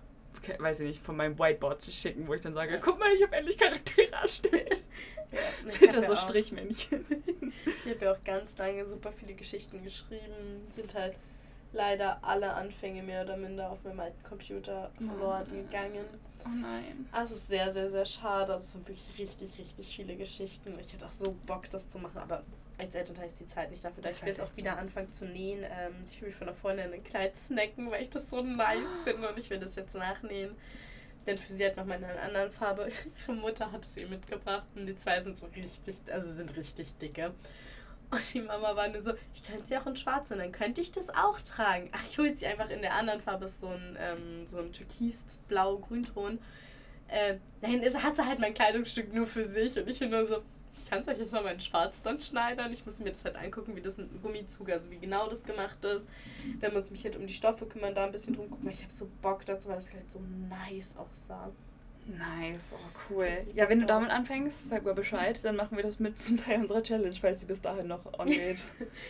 [0.58, 3.36] weiß ich nicht, von meinem Whiteboard schicken, wo ich dann sage, guck mal, ich habe
[3.36, 4.80] endlich Charaktere erstellt.
[5.32, 7.06] Ja, Sind da ja so auch- Strichmännchen.
[7.86, 10.66] Ich habe ja auch ganz lange super viele Geschichten geschrieben.
[10.70, 11.16] Sind halt
[11.72, 15.66] leider alle Anfänge mehr oder minder auf meinem alten Computer verloren Nein.
[15.68, 16.06] gegangen.
[16.46, 17.08] Oh nein.
[17.12, 18.54] Ah, Es ist sehr, sehr, sehr schade.
[18.54, 20.80] Es sind wirklich richtig, richtig viele Geschichten.
[20.80, 22.44] Ich hätte auch so Bock, das zu machen, aber
[22.80, 24.09] als Elternteil ist die Zeit nicht dafür da.
[24.09, 24.77] Ist Ich will jetzt auch wieder so.
[24.77, 25.63] anfangen zu nähen.
[25.63, 29.30] Ähm, ich will von einer Freundin ein Kleid snacken, weil ich das so nice finde
[29.30, 30.55] und ich will das jetzt nachnähen.
[31.27, 32.89] Denn für sie hat noch mal in einer anderen Farbe.
[33.27, 36.97] Ihre Mutter hat es ihr mitgebracht und die zwei sind so richtig, also sind richtig
[36.97, 37.34] dicke.
[38.11, 40.82] Und die Mama war nur so, ich könnte sie auch in schwarz und dann könnte
[40.82, 41.89] ich das auch tragen.
[41.91, 44.71] Ach, ich hole sie einfach in der anderen Farbe, ist so ein, ähm, so ein
[44.71, 46.39] türkis-blau-grünton.
[47.09, 50.25] Äh, nein, ist, hat sie halt mein Kleidungsstück nur für sich und ich bin nur
[50.25, 50.41] so,
[50.90, 52.72] kann es euch jetzt mal in schwarz dann schneidern.
[52.74, 55.44] Ich muss mir das halt angucken, wie das mit dem Gummizug, also wie genau das
[55.44, 56.08] gemacht ist.
[56.60, 58.74] Dann muss ich mich halt um die Stoffe kümmern, da ein bisschen drum gucken, weil
[58.74, 60.20] ich habe so Bock dazu, weil das Kleid so
[60.50, 61.52] nice aussah.
[62.08, 63.28] Nice, oh cool.
[63.54, 66.60] Ja, wenn du damit anfängst, sag mal Bescheid, dann machen wir das mit zum Teil
[66.62, 68.64] unserer Challenge, falls sie bis dahin noch on geht.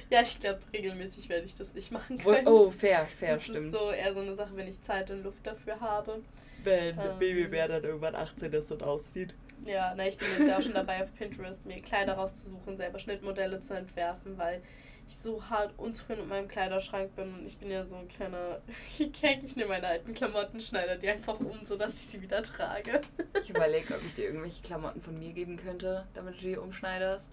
[0.09, 2.45] Ja, ich glaube, regelmäßig werde ich das nicht machen können.
[2.47, 3.67] oh, fair, fair, das stimmt.
[3.67, 6.21] ist so eher so eine Sache, wenn ich Zeit und Luft dafür habe.
[6.63, 7.19] Wenn Ähm.
[7.19, 9.33] Babybär dann irgendwann 18 ist und aussieht.
[9.65, 12.99] Ja, na, ich bin jetzt ja auch schon dabei, auf Pinterest mir Kleider rauszusuchen, selber
[12.99, 14.61] Schnittmodelle zu entwerfen, weil
[15.07, 18.61] ich so hart unzufrieden mit meinem Kleiderschrank bin und ich bin ja so ein kleiner
[18.97, 19.43] Keck.
[19.43, 23.01] Ich nehme meine alten Klamotten, schneide die einfach um, sodass ich sie wieder trage.
[23.41, 27.29] Ich überlege, ob ich dir irgendwelche Klamotten von mir geben könnte, damit du die umschneiderst.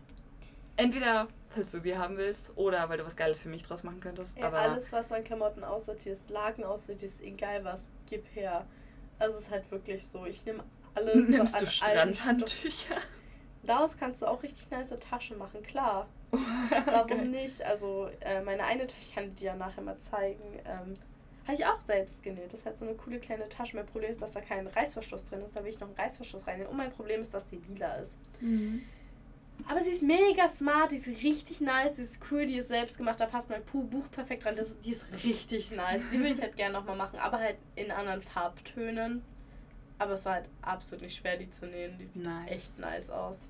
[0.78, 4.00] Entweder, falls du sie haben willst, oder weil du was Geiles für mich draus machen
[4.00, 4.38] könntest.
[4.38, 8.66] Ja, aber alles, was du an Klamotten aussortierst, Laken aussortierst, egal was, gib her.
[9.18, 10.62] Also es ist halt wirklich so, ich nehme
[10.96, 12.96] alles nimmst an du Strandhandtücher?
[13.62, 16.08] Daraus kannst du auch richtig nice Taschen machen, klar.
[16.86, 17.26] Warum Geil.
[17.28, 17.62] nicht?
[17.62, 20.96] Also äh, meine eine Tasche, ich kann die ja nachher mal zeigen, ähm,
[21.46, 22.52] habe ich auch selbst genäht.
[22.52, 23.76] Das ist halt so eine coole kleine Tasche.
[23.76, 25.54] Mein Problem ist, dass da kein Reißverschluss drin ist.
[25.54, 26.66] Da will ich noch einen Reißverschluss rein.
[26.66, 28.16] Und mein Problem ist, dass die lila ist.
[28.40, 28.82] Mhm.
[29.68, 32.98] Aber sie ist mega smart, die ist richtig nice, die ist cool, die ist selbst
[32.98, 34.54] gemacht, da passt mein Buch perfekt dran.
[34.56, 36.02] Das, die ist richtig nice.
[36.12, 39.22] Die würde ich halt gerne nochmal machen, aber halt in anderen Farbtönen.
[39.98, 41.96] Aber es war halt absolut nicht schwer, die zu nähen.
[41.98, 42.50] Die sieht Nice.
[42.50, 43.48] echt nice aus.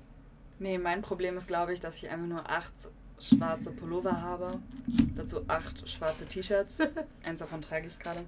[0.59, 2.73] Nee, mein Problem ist, glaube ich, dass ich einfach nur acht
[3.19, 4.59] schwarze Pullover habe.
[5.15, 6.79] Dazu acht schwarze T-Shirts.
[7.23, 8.21] Eins davon trage ich gerade.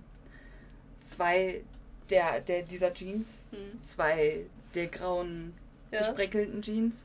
[1.01, 1.63] Zwei
[2.09, 3.39] der, der dieser Jeans.
[3.51, 3.79] Hm.
[3.81, 4.45] Zwei
[4.75, 5.53] der grauen
[5.91, 5.99] Ja?
[5.99, 6.97] gesprenkelten Jeans.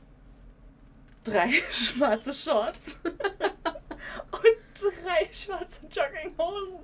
[1.23, 2.97] Drei schwarze Shorts.
[4.75, 6.79] Drei schwarze Jogginghosen.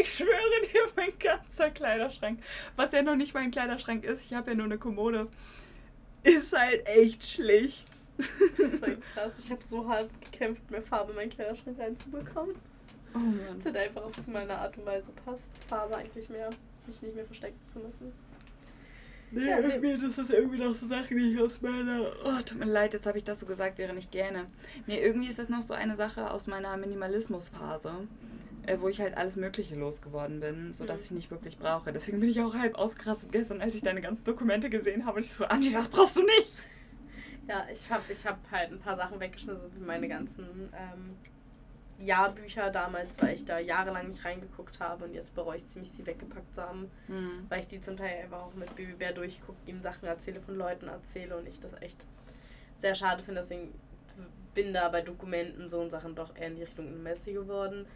[0.00, 2.40] Ich schwöre dir, mein ganzer Kleiderschrank.
[2.76, 5.28] Was ja noch nicht mein Kleiderschrank ist, ich habe ja nur eine Kommode,
[6.22, 7.88] ist halt echt schlicht.
[8.16, 9.44] Das war krass.
[9.44, 12.54] Ich habe so hart gekämpft, mehr Farbe in meinen Kleiderschrank reinzubekommen.
[13.14, 13.58] Oh Mann.
[13.58, 16.50] Es hat einfach auch zu meiner Art und Weise passt, Farbe eigentlich mehr,
[16.86, 18.12] mich nicht mehr verstecken zu müssen.
[19.32, 22.06] Nee, Ja, irgendwie, das ist irgendwie noch so Sachen, die ich aus meiner.
[22.24, 24.46] Oh, tut mir leid, jetzt habe ich das so gesagt, wäre nicht gerne.
[24.86, 27.92] Nee, irgendwie ist das noch so eine Sache aus meiner Minimalismusphase,
[28.66, 31.04] äh, wo ich halt alles Mögliche losgeworden bin, sodass Mhm.
[31.04, 31.92] ich nicht wirklich brauche.
[31.92, 35.16] Deswegen bin ich auch halb ausgerastet gestern, als ich deine ganzen Dokumente gesehen habe.
[35.18, 36.52] Und ich so, Angie, das brauchst du nicht!
[37.48, 41.16] Ja, ich habe ich hab halt ein paar Sachen weggeschmissen, wie meine ganzen ähm,
[42.00, 46.06] Jahrbücher damals, weil ich da jahrelang nicht reingeguckt habe und jetzt bereue ich ziemlich, sie
[46.06, 47.46] weggepackt zu haben, Hm.
[47.48, 50.56] weil ich die zum Teil einfach auch mit Baby Bär durchgucke, ihm Sachen erzähle, von
[50.56, 51.98] Leuten erzähle und ich das echt
[52.78, 53.40] sehr schade finde.
[53.40, 53.72] Deswegen
[54.54, 57.86] bin da bei Dokumenten so und Sachen doch eher in die Richtung Messi geworden,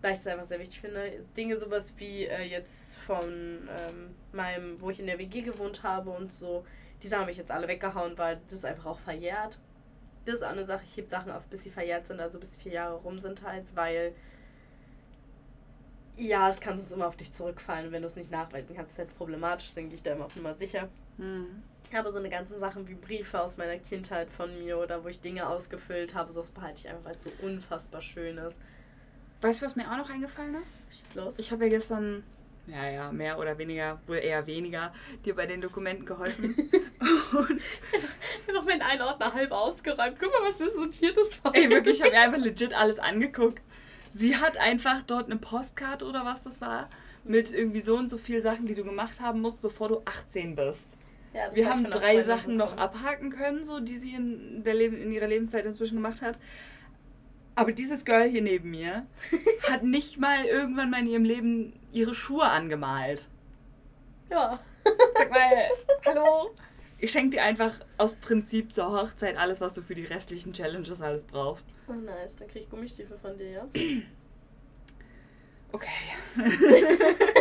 [0.00, 1.24] weil ich es einfach sehr wichtig finde.
[1.36, 6.10] Dinge sowas wie äh, jetzt von ähm, meinem, wo ich in der WG gewohnt habe
[6.10, 6.64] und so,
[7.02, 9.58] die Sachen habe ich jetzt alle weggehauen, weil das ist einfach auch verjährt.
[10.24, 12.56] Das ist auch eine Sache, ich heb Sachen auf, bis sie verjährt sind, also bis
[12.56, 14.14] vier Jahre rum sind halt, weil
[16.16, 17.90] ja, es kann sonst immer auf dich zurückfallen.
[17.90, 20.36] Wenn du es nicht nachweisen kannst, ist halt problematisch, deswegen gehe ich da immer auf
[20.36, 20.88] Nummer sicher.
[21.16, 21.62] Hm.
[21.94, 25.20] Aber so eine ganzen Sachen wie Briefe aus meiner Kindheit von mir oder wo ich
[25.20, 28.58] Dinge ausgefüllt habe, sowas behalte ich einfach, weil es so unfassbar schön ist.
[29.42, 30.84] Weißt du, was mir auch noch eingefallen ist?
[30.90, 31.38] Schieß los.
[31.38, 32.22] Ich habe ja gestern,
[32.66, 34.92] ja, ja, mehr oder weniger, wohl eher weniger,
[35.24, 36.54] dir bei den Dokumenten geholfen.
[37.32, 37.60] Und
[38.48, 40.16] einfach meinen einen Ordner halb ausgeräumt.
[40.20, 41.40] Guck mal, was das sortiert ist.
[41.52, 43.62] Ey, wirklich, ich habe mir einfach legit alles angeguckt.
[44.12, 46.88] Sie hat einfach dort eine Postkarte oder was das war,
[47.24, 50.54] mit irgendwie so und so viel Sachen, die du gemacht haben musst, bevor du 18
[50.54, 50.98] bist.
[51.34, 55.10] Ja, Wir haben drei Sachen noch abhaken können, so die sie in, der Leben, in
[55.12, 56.38] ihrer Lebenszeit inzwischen gemacht hat.
[57.54, 59.06] Aber dieses Girl hier neben mir
[59.70, 63.28] hat nicht mal irgendwann mal in ihrem Leben ihre Schuhe angemalt.
[64.30, 64.58] Ja.
[65.14, 65.40] Sag mal,
[66.06, 66.50] hallo?
[66.98, 71.00] Ich schenke dir einfach aus Prinzip zur Hochzeit alles, was du für die restlichen Challenges
[71.00, 71.66] alles brauchst.
[71.88, 73.68] Oh nice, dann krieg ich Gummistiefel von dir, ja?
[75.74, 75.88] Okay.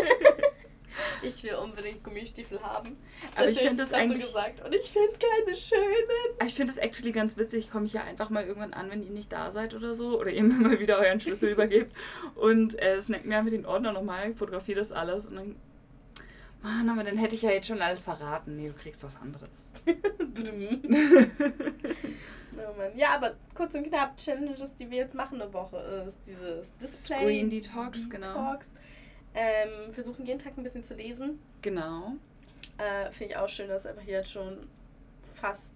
[1.23, 2.97] Ich will unbedingt Gummistiefel haben.
[3.35, 4.25] Aber ich Deswegen finde hast das du so eigentlich.
[4.25, 4.65] gesagt.
[4.65, 6.37] Und ich finde keine schönen.
[6.45, 7.65] Ich finde das actually ganz witzig.
[7.65, 10.19] Ich komme hier einfach mal irgendwann an, wenn ihr nicht da seid oder so.
[10.19, 11.95] Oder ihr mir mal wieder euren Schlüssel übergebt.
[12.35, 15.55] Und äh, snackt mir einfach den Ordner nochmal, fotografiere das alles und dann.
[16.63, 18.55] Mann, aber dann hätte ich ja jetzt schon alles verraten.
[18.55, 19.49] Nee, du kriegst was anderes.
[22.53, 22.95] oh Mann.
[22.95, 25.77] Ja, aber kurz und knapp, Challenges, die wir jetzt machen eine Woche,
[26.07, 27.17] ist dieses Display.
[27.17, 28.55] Screen Detox, genau.
[29.33, 31.39] Ähm, versuchen jeden Tag ein bisschen zu lesen.
[31.61, 32.13] Genau.
[32.77, 34.67] Äh, Finde ich auch schön, dass es einfach hier jetzt schon
[35.35, 35.71] fast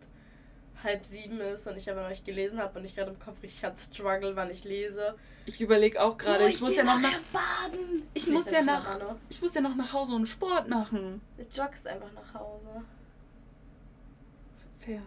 [0.84, 3.42] halb sieben ist und ich aber noch nicht gelesen habe und ich gerade im Kopf
[3.42, 5.16] richtig hat Struggle, wann ich lese.
[5.46, 7.20] Ich überlege auch gerade, Oh, ich, muss geh ja noch nach.
[7.32, 8.04] baden.
[8.14, 9.00] Ich Nee, muss ja nach.
[9.00, 9.16] noch.
[9.30, 11.22] Ich muss ja noch nach Hause und Sport machen.
[11.38, 12.68] Du joggst einfach nach Hause.
[14.82, 15.02] Fair.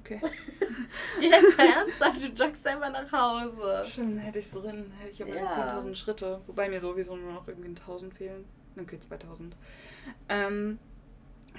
[0.00, 0.20] Okay.
[1.20, 3.84] Jetzt ernsthaft, du joggst einfach nach Hause.
[3.88, 4.92] Schön, hätte ich drin.
[4.98, 5.78] Hätte ich aber Ja.
[5.78, 6.40] 10.000 Schritte.
[6.46, 8.44] Wobei mir sowieso nur noch irgendwie 1.000 fehlen.
[8.78, 9.52] Okay, 2.000.
[10.28, 10.78] Ähm,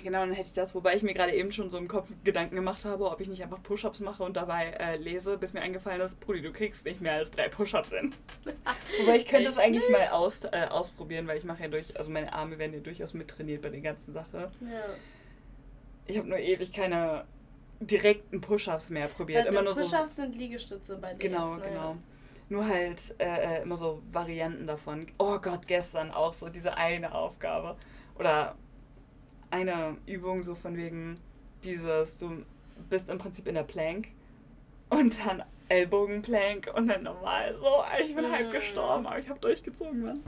[0.03, 0.75] genau, dann hätte ich das.
[0.75, 3.41] Wobei ich mir gerade eben schon so im Kopf Gedanken gemacht habe, ob ich nicht
[3.41, 7.01] einfach Push-Ups mache und dabei äh, lese, bis mir eingefallen ist, Brudi, du kriegst nicht
[7.01, 8.13] mehr als drei Push-Ups hin.
[8.99, 12.11] Wobei ich könnte es eigentlich mal aus, äh, ausprobieren, weil ich mache ja durch, also
[12.11, 14.51] meine Arme werden ja durchaus mittrainiert bei der ganzen Sache.
[14.61, 14.95] Ja.
[16.05, 17.25] Ich habe nur ewig keine
[17.79, 19.45] direkten Push-Ups mehr probiert.
[19.45, 19.81] Ja, Immer nur so.
[19.81, 21.29] Push-Ups sind Liegestütze bei dir.
[21.29, 21.69] Genau, jetzt, ne?
[21.71, 21.97] genau.
[22.49, 25.05] Nur halt äh, äh, immer so Varianten davon.
[25.17, 27.75] Oh Gott, gestern auch so diese eine Aufgabe.
[28.17, 28.55] Oder
[29.51, 31.19] eine Übung so von wegen
[31.63, 32.45] dieses, du
[32.89, 34.09] bist im Prinzip in der Plank
[34.89, 37.83] und dann Ellbogenplank und dann normal so.
[38.01, 38.51] Ich bin halb Mm.
[38.51, 40.23] gestorben, aber ich habe durchgezogen, Mann.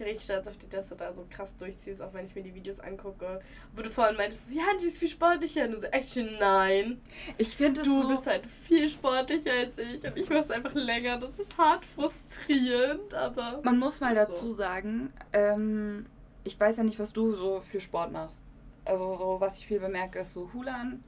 [0.00, 2.54] Richtig stolz auf dich, dass du da so krass durchziehst, auch wenn ich mir die
[2.54, 3.40] Videos angucke.
[3.76, 5.64] Wo du vorhin meintest, ja, Angie ist viel sportlicher.
[5.64, 7.00] Und du so, actually, nein.
[7.38, 8.08] Ich finde Du so...
[8.08, 11.18] bist halt viel sportlicher als ich und ich mach's einfach länger.
[11.18, 13.60] Das ist hart frustrierend, aber.
[13.62, 14.32] Man muss mal Ist so.
[14.32, 16.06] dazu sagen, ähm,
[16.44, 18.44] ich weiß ja nicht, was du so für Sport machst.
[18.84, 21.04] Also so, was ich viel bemerke, ist so Hulan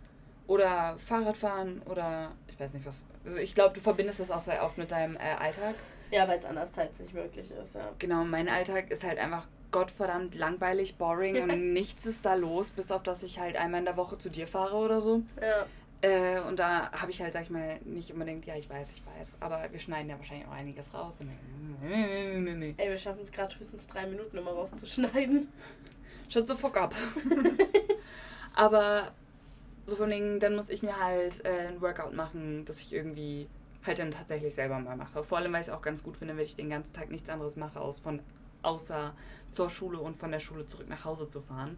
[0.47, 3.05] oder Fahrradfahren oder ich weiß nicht was.
[3.25, 5.75] Also ich glaube, du verbindest das auch sehr oft mit deinem äh, Alltag.
[6.11, 7.91] Ja, weil es anders teils nicht möglich ist, ja.
[7.99, 12.93] Genau, mein Alltag ist halt einfach gottverdammt langweilig, boring und nichts ist da los, bis
[12.93, 15.23] auf dass ich halt einmal in der Woche zu dir fahre oder so.
[15.41, 15.67] Ja.
[16.09, 19.03] Äh, und da habe ich halt, sag ich mal, nicht unbedingt, ja, ich weiß, ich
[19.05, 21.19] weiß, aber wir schneiden ja wahrscheinlich auch einiges raus.
[21.83, 25.49] Ey, wir schaffen es gerade höchstens drei Minuten immer rauszuschneiden.
[26.29, 26.95] Shut the fuck up.
[28.55, 29.13] Aber
[29.87, 33.49] so von Dingen, dann muss ich mir halt äh, ein Workout machen, das ich irgendwie
[33.85, 35.23] halt dann tatsächlich selber mal mache.
[35.25, 37.29] Vor allem, weil ich es auch ganz gut finde, wenn ich den ganzen Tag nichts
[37.29, 38.21] anderes mache, aus von
[38.63, 39.15] außer
[39.51, 41.77] zur Schule und von der Schule zurück nach Hause zu fahren,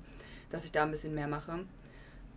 [0.50, 1.64] dass ich da ein bisschen mehr mache.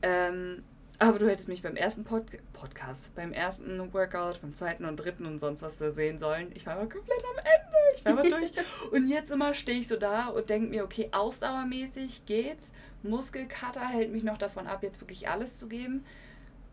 [0.01, 0.63] Ähm,
[0.97, 5.25] aber du hättest mich beim ersten Pod Podcast, beim ersten Workout, beim zweiten und dritten
[5.25, 6.51] und sonst was sehen sollen.
[6.55, 7.68] Ich war aber komplett am Ende.
[7.99, 8.51] Ich war mal durch.
[8.91, 12.71] und jetzt immer stehe ich so da und denke mir, okay, ausdauermäßig geht's.
[13.03, 16.05] Muskelkater hält mich noch davon ab, jetzt wirklich alles zu geben.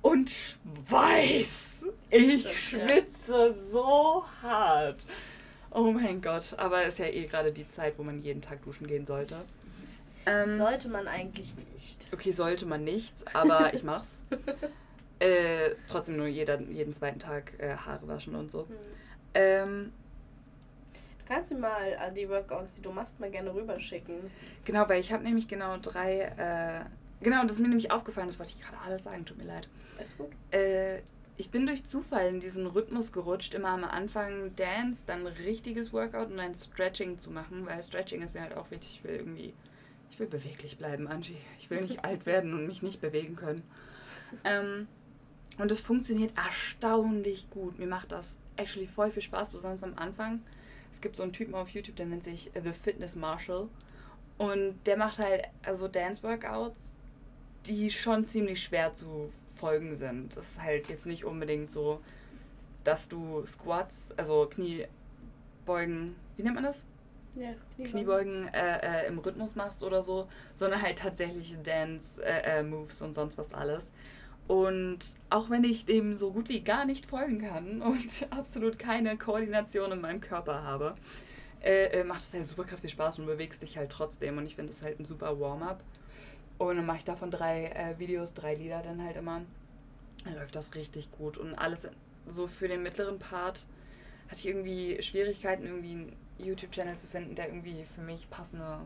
[0.03, 1.87] Und Schweiß.
[2.11, 5.07] Ich schwitze so hart.
[5.72, 6.55] Oh mein Gott.
[6.59, 9.45] Aber es ist ja eh gerade die Zeit, wo man jeden Tag duschen gehen sollte.
[10.27, 12.12] Ähm, sollte man eigentlich nicht.
[12.12, 14.24] Okay, sollte man nicht, aber ich mach's.
[15.18, 18.61] äh, trotzdem nur jeder, jeden zweiten Tag äh, Haare waschen und so.
[18.61, 18.77] Hm.
[19.35, 19.93] Ähm,
[21.27, 24.31] kannst mir mal an die Workouts, die du machst, mal gerne rüberschicken.
[24.64, 26.20] Genau, weil ich habe nämlich genau drei.
[26.20, 26.85] Äh,
[27.22, 29.68] genau, das ist mir nämlich aufgefallen, das wollte ich gerade alles sagen, tut mir leid.
[30.03, 30.31] Ist gut.
[30.51, 31.01] Äh,
[31.39, 36.31] ich bin durch Zufall in diesen Rhythmus gerutscht, immer am Anfang Dance, dann richtiges Workout
[36.31, 39.53] und dann Stretching zu machen, weil Stretching ist mir halt auch wichtig, ich will irgendwie
[40.16, 41.37] ich will beweglich bleiben, Angie.
[41.59, 43.62] Ich will nicht alt werden und mich nicht bewegen können.
[44.45, 44.89] Ähm,
[45.59, 47.79] und es funktioniert erstaunlich gut.
[47.79, 50.41] Mir macht das actually voll viel Spaß, besonders am Anfang.
[50.97, 53.68] Es gibt so einen Typen auf YouTube, der nennt sich The Fitness Marshall.
[54.38, 56.94] Und der macht halt also Dance-Workouts,
[57.66, 60.34] die schon ziemlich schwer zu folgen sind.
[60.34, 62.01] Das ist halt jetzt nicht unbedingt so,
[62.82, 66.82] dass du Squats, also Kniebeugen, wie nennt man das?
[67.34, 73.05] ja, Kniebeugen, Kniebeugen äh, äh, im Rhythmus machst oder so, sondern halt tatsächlich Dance-Moves äh,
[73.05, 73.90] äh und sonst was alles.
[74.49, 79.16] Und auch wenn ich dem so gut wie gar nicht folgen kann und absolut keine
[79.16, 80.94] Koordination in meinem Körper habe,
[81.62, 84.38] äh, äh, macht es halt super krass viel Spaß und bewegst dich halt trotzdem.
[84.38, 85.82] Und ich finde es halt ein super Warm-up.
[86.59, 89.42] Und dann mache ich davon drei Videos, drei Lieder dann halt immer.
[90.24, 91.36] Dann läuft das richtig gut.
[91.36, 91.86] Und alles
[92.26, 93.66] so für den mittleren Part
[94.28, 98.80] hatte ich irgendwie Schwierigkeiten, irgendwie YouTube-Channel zu finden, der irgendwie für mich passende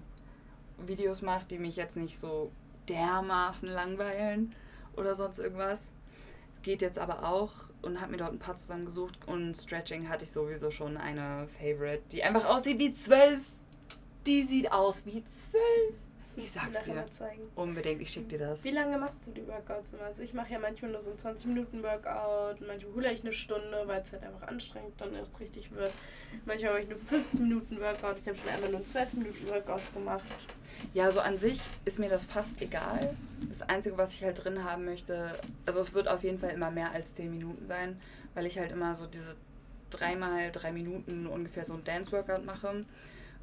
[0.79, 2.51] Videos macht, die mich jetzt nicht so
[2.89, 4.55] dermaßen langweilen
[4.97, 5.81] oder sonst irgendwas.
[6.63, 10.31] Geht jetzt aber auch und habe mir dort ein paar zusammengesucht und Stretching hatte ich
[10.31, 13.45] sowieso schon eine Favorite, die einfach aussieht wie zwölf.
[14.27, 15.95] Die sieht aus wie zwölf.
[16.37, 17.05] Ich sag's dir.
[17.55, 18.63] Unbedingt, ich schick dir das.
[18.65, 20.05] Wie lange machst du die Workouts immer?
[20.05, 23.33] Also ich mache ja manchmal nur so ein 20 Minuten Workout, manchmal hole ich eine
[23.33, 25.93] Stunde, weil es halt einfach anstrengend dann erst richtig wird.
[26.47, 28.19] Manchmal habe ich nur 15 Minuten Workout.
[28.21, 30.25] Ich habe schon einmal nur 12 Minuten Workout gemacht.
[30.95, 33.15] Ja, also an sich ist mir das fast egal.
[33.49, 36.71] Das Einzige, was ich halt drin haben möchte, also es wird auf jeden Fall immer
[36.71, 38.01] mehr als 10 Minuten sein,
[38.35, 39.37] weil ich halt immer so diese
[39.91, 42.85] dreimal drei Minuten ungefähr so ein Dance-Workout mache.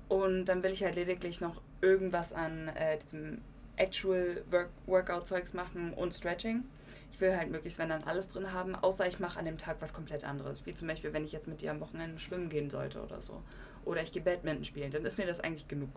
[0.08, 3.40] Und dann will ich halt lediglich noch irgendwas an äh, diesem
[3.76, 6.64] Actual Work Workout-Zeugs machen und Stretching.
[7.12, 9.78] Ich will halt möglichst, wenn dann alles drin haben, außer ich mache an dem Tag
[9.80, 10.66] was komplett anderes.
[10.66, 13.42] Wie zum Beispiel, wenn ich jetzt mit dir am Wochenende schwimmen gehen sollte oder so.
[13.86, 15.90] Oder ich gehe Badminton spielen, dann ist mir das eigentlich genug.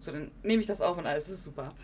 [0.00, 1.74] So, dann nehme ich das auf und alles ist super.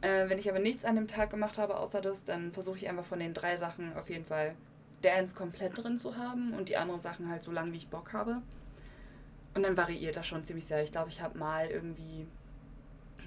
[0.00, 2.88] Äh, wenn ich aber nichts an dem Tag gemacht habe, außer das, dann versuche ich
[2.88, 4.54] einfach von den drei Sachen auf jeden Fall
[5.02, 8.12] Dance komplett drin zu haben und die anderen Sachen halt so lange, wie ich Bock
[8.12, 8.42] habe.
[9.54, 10.82] Und dann variiert das schon ziemlich sehr.
[10.82, 12.26] Ich glaube, ich habe mal irgendwie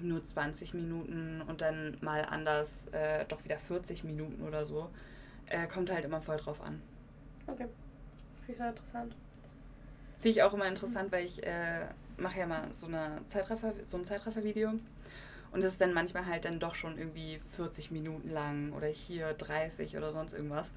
[0.02, 4.90] nur 20 Minuten und dann mal anders äh, doch wieder 40 Minuten oder so.
[5.48, 6.82] Äh, kommt halt immer voll drauf an.
[7.46, 7.68] Okay.
[8.40, 9.16] Finde ich sehr interessant.
[10.16, 11.86] Finde ich auch immer interessant, weil ich äh,
[12.18, 14.74] mache ja mal so, eine Zeitraffer, so ein Zeitraffer-Video.
[15.52, 19.34] Und das ist dann manchmal halt dann doch schon irgendwie 40 Minuten lang oder hier
[19.34, 20.72] 30 oder sonst irgendwas.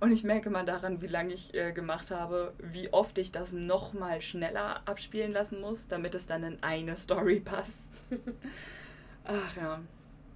[0.00, 3.52] Und ich merke mal daran, wie lange ich äh, gemacht habe, wie oft ich das
[3.52, 8.02] nochmal schneller abspielen lassen muss, damit es dann in eine Story passt.
[9.24, 9.80] Ach ja.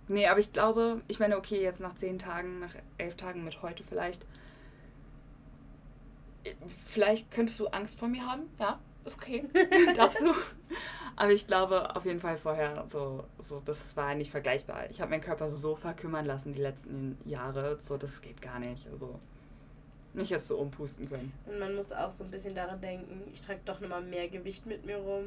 [0.07, 3.63] Nee, aber ich glaube, ich meine, okay, jetzt nach zehn Tagen, nach elf Tagen mit
[3.63, 4.27] heute vielleicht.
[6.87, 9.45] Vielleicht könntest du Angst vor mir haben, ja, ist okay.
[9.97, 10.33] Darfst du.
[11.17, 14.91] Aber ich glaube auf jeden Fall vorher, so, so das war nicht vergleichbar.
[14.91, 18.89] Ich habe meinen Körper so verkümmern lassen die letzten Jahre, so das geht gar nicht.
[18.89, 19.21] Also
[20.15, 21.33] nicht erst so umpusten können.
[21.47, 24.67] Und man muss auch so ein bisschen daran denken, ich trage doch nochmal mehr Gewicht
[24.67, 25.25] mit mir rum.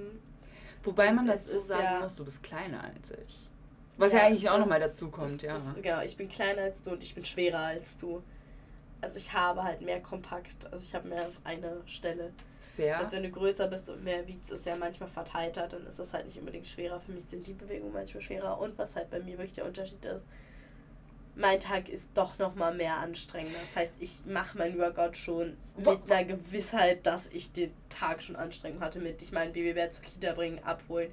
[0.83, 3.49] Wobei man dazu sagen ja, muss, du bist kleiner als ich.
[3.97, 5.53] Was ja, ja eigentlich auch nochmal dazu kommt, das, ja.
[5.53, 8.21] Das, genau, ich bin kleiner als du und ich bin schwerer als du.
[9.01, 12.31] Also ich habe halt mehr kompakt, also ich habe mehr auf einer Stelle.
[12.77, 12.99] Fair.
[12.99, 16.13] Also wenn du größer bist und mehr wiegst, ist ja manchmal verteilter, dann ist das
[16.13, 16.99] halt nicht unbedingt schwerer.
[16.99, 18.59] Für mich sind die Bewegungen manchmal schwerer.
[18.59, 20.27] Und was halt bei mir wirklich der Unterschied ist,
[21.35, 23.55] mein Tag ist doch noch mal mehr anstrengend.
[23.55, 28.35] Das heißt, ich mache mein Workout schon mit einer Gewissheit, dass ich den Tag schon
[28.35, 31.11] anstrengend hatte mit, ich meine, Baby werde zur Kita bringen, abholen,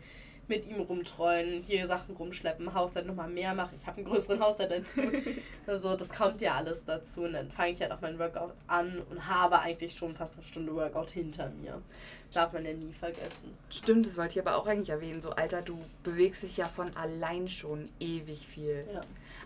[0.48, 3.78] mit ihm rumtrollen, hier Sachen rumschleppen, Haushalt nochmal mehr machen.
[3.80, 5.02] Ich habe einen größeren Haushalt als du.
[5.66, 7.22] also das kommt ja alles dazu.
[7.22, 10.42] Und dann fange ich halt auch mein Workout an und habe eigentlich schon fast eine
[10.42, 11.80] Stunde Workout hinter mir.
[12.26, 13.56] Das darf man ja nie vergessen.
[13.70, 15.20] Stimmt, das wollte ich aber auch eigentlich erwähnen.
[15.20, 18.84] So, Alter, du bewegst dich ja von allein schon ewig viel.
[18.92, 19.00] Ja.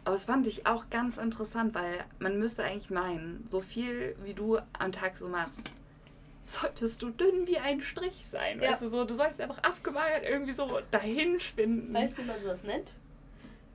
[0.05, 4.35] Aber es fand ich auch ganz interessant, weil man müsste eigentlich meinen, so viel wie
[4.35, 5.71] du am Tag so machst,
[6.49, 8.61] solltest du dünn wie ein Strich sein.
[8.61, 8.71] Ja.
[8.73, 11.93] Weißt du, so, du sollst einfach abgemagert irgendwie so dahin schwinden.
[11.93, 12.91] Weißt du, wie man sowas nennt?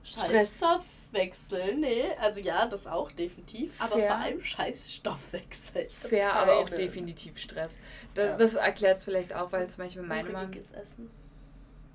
[0.04, 0.54] Stress.
[0.60, 1.76] Scheißstoffwechsel.
[1.76, 3.80] Nee, also ja, das auch definitiv.
[3.82, 4.08] Aber Fair.
[4.08, 5.88] vor allem Scheißstoffwechsel.
[6.10, 6.78] Fair, aber auch Keine.
[6.78, 7.78] definitiv Stress.
[8.16, 8.38] Das, Ja.
[8.38, 10.52] das erklärt es vielleicht auch, weil zum Beispiel meine Mom.
[10.82, 11.10] Essen.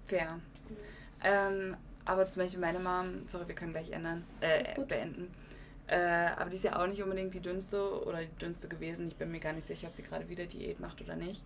[0.06, 0.40] Fair.
[1.22, 5.34] Ähm, aber zum Beispiel meine Mom, sorry, wir können gleich ändern, äh, beenden.
[5.88, 9.08] Äh, aber die ist ja auch nicht unbedingt die dünnste oder die dünnste gewesen.
[9.08, 11.42] Ich bin mir gar nicht sicher, ob sie gerade wieder Diät macht oder nicht.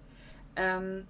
[0.57, 1.07] Ähm,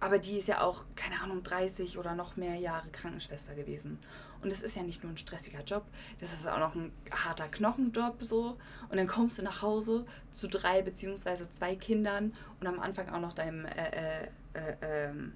[0.00, 4.00] aber die ist ja auch, keine Ahnung, 30 oder noch mehr Jahre Krankenschwester gewesen.
[4.42, 5.84] Und das ist ja nicht nur ein stressiger Job,
[6.18, 8.56] das ist auch noch ein harter Knochenjob so.
[8.88, 13.20] Und dann kommst du nach Hause zu drei beziehungsweise zwei Kindern und am Anfang auch
[13.20, 15.34] noch deinem äh, äh, äh, ähm,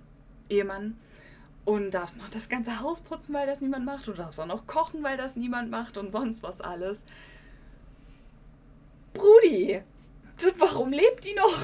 [0.49, 0.99] Ehemann
[1.67, 4.07] und darfst noch das ganze Haus putzen, weil das niemand macht.
[4.07, 7.03] Du darfst auch noch kochen, weil das niemand macht und sonst was alles.
[9.13, 9.83] Brudi,
[10.59, 11.59] warum lebt die noch?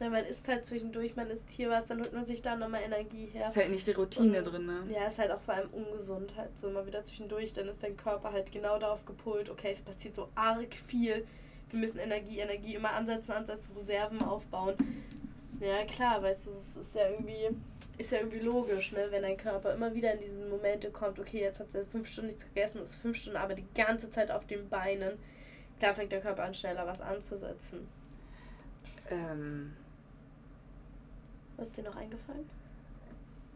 [0.00, 2.82] Ja, man isst halt zwischendurch, man isst hier was, dann holt man sich da nochmal
[2.82, 3.48] Energie her.
[3.48, 4.84] Ist halt nicht die Routine Und- drin, ne?
[4.92, 7.96] Ja, ist halt auch vor allem ungesund halt so immer wieder zwischendurch, dann ist dein
[7.96, 11.26] Körper halt genau darauf gepolt, okay, es passiert so arg viel,
[11.70, 14.74] wir müssen Energie, Energie immer ansetzen, ansetzen, Reserven aufbauen.
[15.60, 17.48] Ja, klar, weißt du, es ist ja irgendwie,
[17.98, 21.40] ist ja irgendwie logisch, ne, wenn dein Körper immer wieder in diese Momente kommt, okay,
[21.40, 24.46] jetzt hat sie fünf Stunden nichts gegessen, ist fünf Stunden aber die ganze Zeit auf
[24.46, 25.18] den Beinen,
[25.78, 27.88] klar fängt der Körper an, schneller was anzusetzen.
[29.10, 29.74] Ähm,
[31.56, 32.48] Was ist dir noch eingefallen?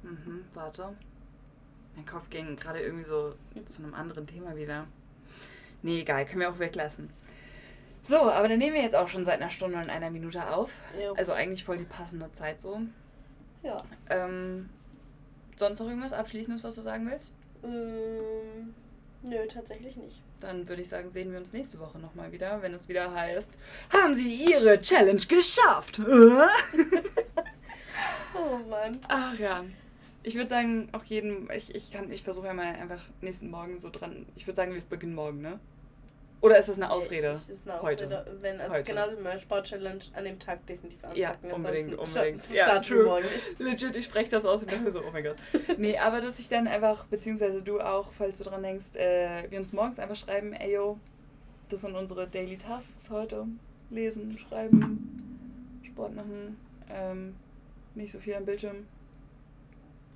[0.03, 0.97] mhm, warte.
[1.95, 3.34] Mein Kopf ging gerade irgendwie so
[3.66, 4.86] zu einem anderen Thema wieder.
[5.82, 7.11] Nee, egal, können wir auch weglassen.
[8.03, 10.70] So, aber dann nehmen wir jetzt auch schon seit einer Stunde und einer Minute auf.
[11.01, 11.12] Ja.
[11.12, 12.80] Also eigentlich voll die passende Zeit so.
[13.63, 13.77] Ja.
[14.11, 14.69] Ähm,
[15.57, 17.31] sonst noch irgendwas Abschließendes, was du sagen willst?
[17.65, 18.75] Ähm,
[19.23, 20.21] nö, tatsächlich nicht.
[20.41, 23.59] Dann würde ich sagen, sehen wir uns nächste Woche nochmal wieder, wenn es wieder heißt,
[23.93, 26.01] haben Sie Ihre Challenge geschafft?
[28.35, 28.99] Oh Mann.
[29.09, 29.65] Ach ja.
[30.23, 33.79] Ich würde sagen, auch jeden, ich, ich kann, ich versuche ja mal einfach nächsten Morgen
[33.79, 34.27] so dran.
[34.37, 35.59] Ich würde sagen, wir beginnen morgen, ne?
[36.43, 37.28] Oder ist das eine Ausrede?
[37.28, 38.05] Es ist eine Heute.
[38.07, 38.36] Ausrede.
[38.40, 39.16] Wenn, also Heute.
[39.16, 41.22] wie meine Sport-Challenge an dem Tag definitiv anpacken.
[41.22, 42.45] Ja, unbedingt, unbedingt.
[42.45, 43.05] sta- Ja, starten wir true.
[43.05, 43.24] morgen.
[43.59, 45.36] Legit, ich spreche das aus und denke so, oh mein Gott.
[45.78, 49.59] Nee, aber dass ich dann einfach, beziehungsweise du auch, falls du dran denkst, äh, wir
[49.61, 50.99] uns morgens einfach schreiben, ey yo,
[51.68, 53.47] das sind unsere Daily Tasks heute.
[53.90, 56.57] Lesen, schreiben, Sport machen,
[56.90, 57.36] ähm,
[57.95, 58.86] nicht so viel am Bildschirm.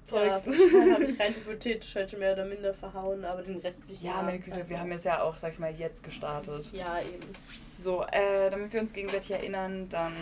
[0.07, 0.47] Zeugs.
[0.47, 4.07] Ja, habe ich rein hypothetisch heute mehr oder minder verhauen, aber den restlichen.
[4.07, 6.71] Ja, meine Güte, wir haben jetzt ja auch, sag ich mal, jetzt gestartet.
[6.73, 7.29] Ja, eben.
[7.75, 10.13] So, äh, damit wir uns gegenseitig erinnern, dann,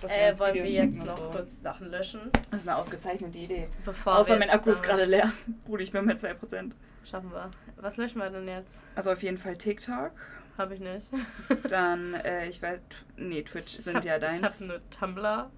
[0.00, 1.30] dass wir Äh, uns wollen wir Videos jetzt schicken noch so.
[1.30, 2.30] kurz Sachen löschen?
[2.50, 3.68] Das ist eine ausgezeichnete Idee.
[3.84, 5.30] Bevor Außer wir mein jetzt Akku ist gerade leer.
[5.66, 6.72] Bruder, ich bin bei 2%.
[7.04, 7.50] Schaffen wir.
[7.76, 8.82] Was löschen wir denn jetzt?
[8.96, 10.12] Also auf jeden Fall TikTok.
[10.56, 11.10] Habe ich nicht.
[11.68, 12.78] Dann, äh, ich weiß,
[13.18, 14.38] nee, Twitch Ich sind hab, ja deins.
[14.38, 15.50] Ich habe nur Tumblr.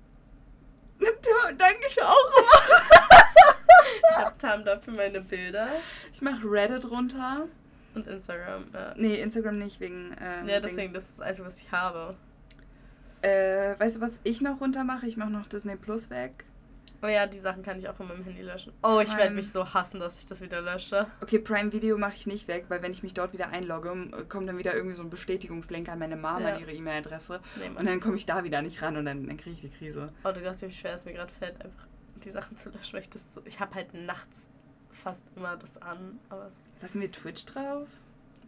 [1.57, 3.26] Danke, ich auch immer.
[4.11, 5.68] Ich habe Tumblr für meine Bilder.
[6.12, 7.46] Ich mache Reddit runter.
[7.94, 8.64] Und Instagram.
[8.74, 10.92] Ja, Nee, Instagram nicht, wegen, ähm, ja deswegen, Dings.
[10.92, 12.14] das ist das Einzige, was ich habe.
[13.22, 15.07] Äh, weißt du, was ich noch runter mache?
[15.07, 16.44] Ich mache noch Disney Plus weg.
[17.02, 18.72] Oh ja, die Sachen kann ich auch von meinem Handy löschen.
[18.82, 21.07] Oh, ich werde mich so hassen, dass ich das wieder lösche.
[21.20, 24.48] Okay, Prime Video mache ich nicht weg, weil wenn ich mich dort wieder einlogge, kommt
[24.48, 26.54] dann wieder irgendwie so ein Bestätigungslink an meine Mama, Ja.
[26.54, 27.40] an ihre E-Mail-Adresse.
[27.61, 27.78] Nee.
[27.78, 30.11] Und dann komme ich da wieder nicht ran und dann, dann kriege ich die Krise.
[30.24, 31.86] Oh, du glaubst, wie schwer es mir gerade fällt, einfach
[32.27, 33.41] die Sachen zu löschen, weil ich das so.
[33.47, 34.43] Ich habe halt nachts
[34.91, 37.89] fast immer das an, aber es, Lassen wir Twitch drauf?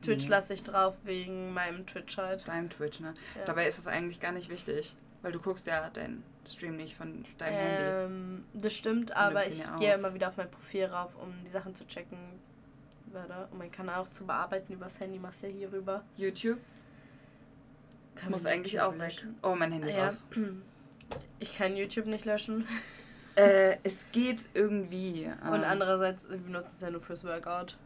[0.03, 0.31] Twitch Nee.
[0.31, 2.47] lasse ich drauf wegen meinem Twitch halt.
[2.47, 3.15] Deinem Twitch, ne?
[3.39, 3.45] Ja.
[3.47, 7.25] Dabei ist das eigentlich gar nicht wichtig, weil du guckst ja deinen Stream nicht von
[7.39, 7.83] deinem Handy.
[8.15, 11.75] ähm, das stimmt, aber ich gehe immer wieder auf mein Profil rauf, um die Sachen
[11.75, 12.19] zu checken.
[13.13, 16.05] Warte, um meinen Kanal auch zu bearbeiten übers Handy, machst du ja hier rüber.
[16.17, 16.59] YouTube
[18.15, 18.99] Kann muss eigentlich YouTube auch weg.
[19.01, 19.37] löschen?
[19.43, 20.09] Oh, mein Handy ist Ja.
[20.09, 20.27] aus.
[21.41, 22.67] Ich kann YouTube nicht löschen.
[23.39, 25.27] Äh, es geht irgendwie.
[25.49, 27.77] Und ähm, andererseits, wir benutzen es ja nur fürs Workout.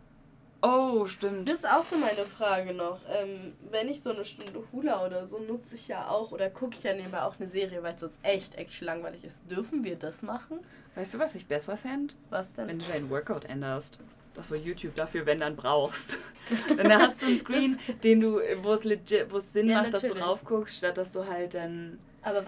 [0.64, 1.48] Oh, stimmt.
[1.48, 3.00] Das ist auch so meine Frage noch.
[3.20, 6.76] Ähm, wenn ich so eine Stunde Hula oder so nutze ich ja auch oder gucke
[6.76, 9.42] ich ja nebenbei auch eine Serie, weil es sonst echt, echt langweilig ist.
[9.50, 10.60] Dürfen wir das machen?
[10.94, 12.14] Weißt du, was ich besser fände?
[12.30, 12.68] Was denn?
[12.68, 13.98] Wenn du deinen Workout änderst.
[14.34, 16.16] Dass du YouTube dafür, wenn dann brauchst.
[16.76, 19.92] dann hast du einen Screen, den du, wo es legit, wo es Sinn Ja, macht,
[19.94, 20.26] dass du natürlich.
[20.26, 21.98] raufguckst, statt dass du halt dann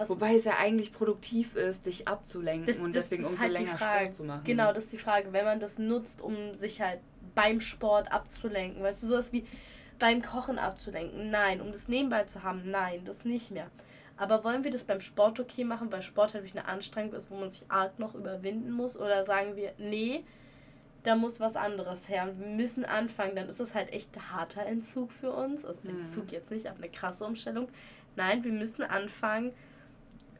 [0.07, 3.53] Wobei es ja eigentlich produktiv ist, dich abzulenken Das- und das- deswegen das umso halt
[3.53, 3.77] länger.
[3.77, 4.41] Sport zu machen.
[4.45, 5.33] Genau, das ist die Frage.
[5.33, 6.99] Wenn man das nutzt, um sich halt
[7.35, 9.45] beim Sport abzulenken, weißt du, sowas wie
[9.99, 11.59] beim Kochen abzulenken, nein.
[11.61, 13.67] Um das nebenbei zu haben, nein, das nicht mehr.
[14.17, 17.29] Aber wollen wir das beim Sport okay machen, weil Sport halt wirklich eine Anstrengung ist,
[17.29, 18.97] wo man sich arg noch überwinden muss?
[18.97, 20.23] Oder sagen wir, nee,
[21.03, 22.29] da muss was anderes her.
[22.37, 25.65] Wir müssen anfangen, dann ist es halt echt harter Entzug für uns.
[25.65, 25.99] Also Mhm.
[25.99, 27.67] Entzug jetzt nicht, aber eine krasse Umstellung.
[28.15, 29.53] Nein, wir müssen anfangen,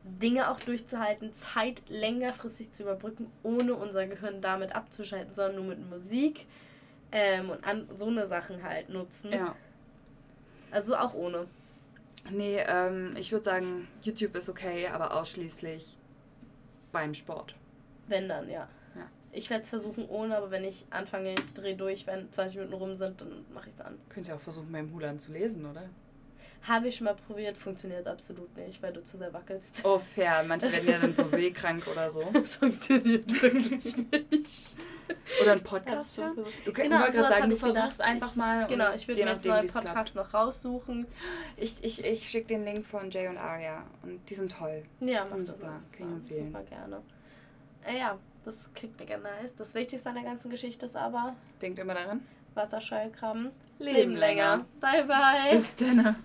[0.03, 5.89] Dinge auch durchzuhalten, Zeit längerfristig zu überbrücken, ohne unser Gehirn damit abzuschalten, sondern nur mit
[5.89, 6.45] Musik
[7.11, 9.32] ähm, und an, so eine Sachen halt nutzen.
[9.32, 9.55] Ja.
[10.69, 11.47] Also auch ohne.
[12.30, 15.97] Nee, ähm, ich würde sagen, YouTube ist okay, aber ausschließlich
[16.91, 17.55] beim Sport.
[18.07, 18.67] Wenn dann, ja.
[18.95, 19.07] Ja.
[19.32, 22.76] Ich werde es versuchen ohne, aber wenn ich anfange, ich drehe durch, wenn 20 Minuten
[22.76, 23.97] rum sind, dann mache ich es an.
[24.09, 25.89] Könnt ihr auch versuchen, beim Hulan zu lesen, oder?
[26.68, 29.82] Habe ich schon mal probiert, funktioniert absolut nicht, weil du zu sehr wackelst.
[29.84, 30.43] Oh, fair.
[30.47, 32.24] Manche werden ja dann so seekrank oder so.
[32.34, 34.76] Das funktioniert wirklich nicht.
[35.41, 36.36] Oder einen Podcast hören.
[36.66, 37.78] Du könnt, Genau, gerade sagen, du ich gedacht.
[37.78, 38.66] versuchst einfach ich, mal.
[38.68, 39.86] Genau, ich würde mir jetzt nachdem, neue wie's klappt.
[39.88, 41.05] Podcasts noch raussuchen.
[41.57, 44.84] Ich, ich, ich schicke den Link von Jay und Aria und die sind toll.
[45.01, 45.80] Ja, Das mach sind das super, mal.
[45.95, 46.47] kann ich empfehlen.
[46.47, 47.01] Super gerne.
[47.86, 49.53] Äh, ja, das klingt mega nice.
[49.53, 52.26] Das Wichtigste an der ganzen Geschichte ist aber Denkt immer daran.
[52.55, 54.66] Wasserscheukrabben Leben länger.
[54.80, 55.51] Bye, bye.
[55.51, 56.16] Bis dann.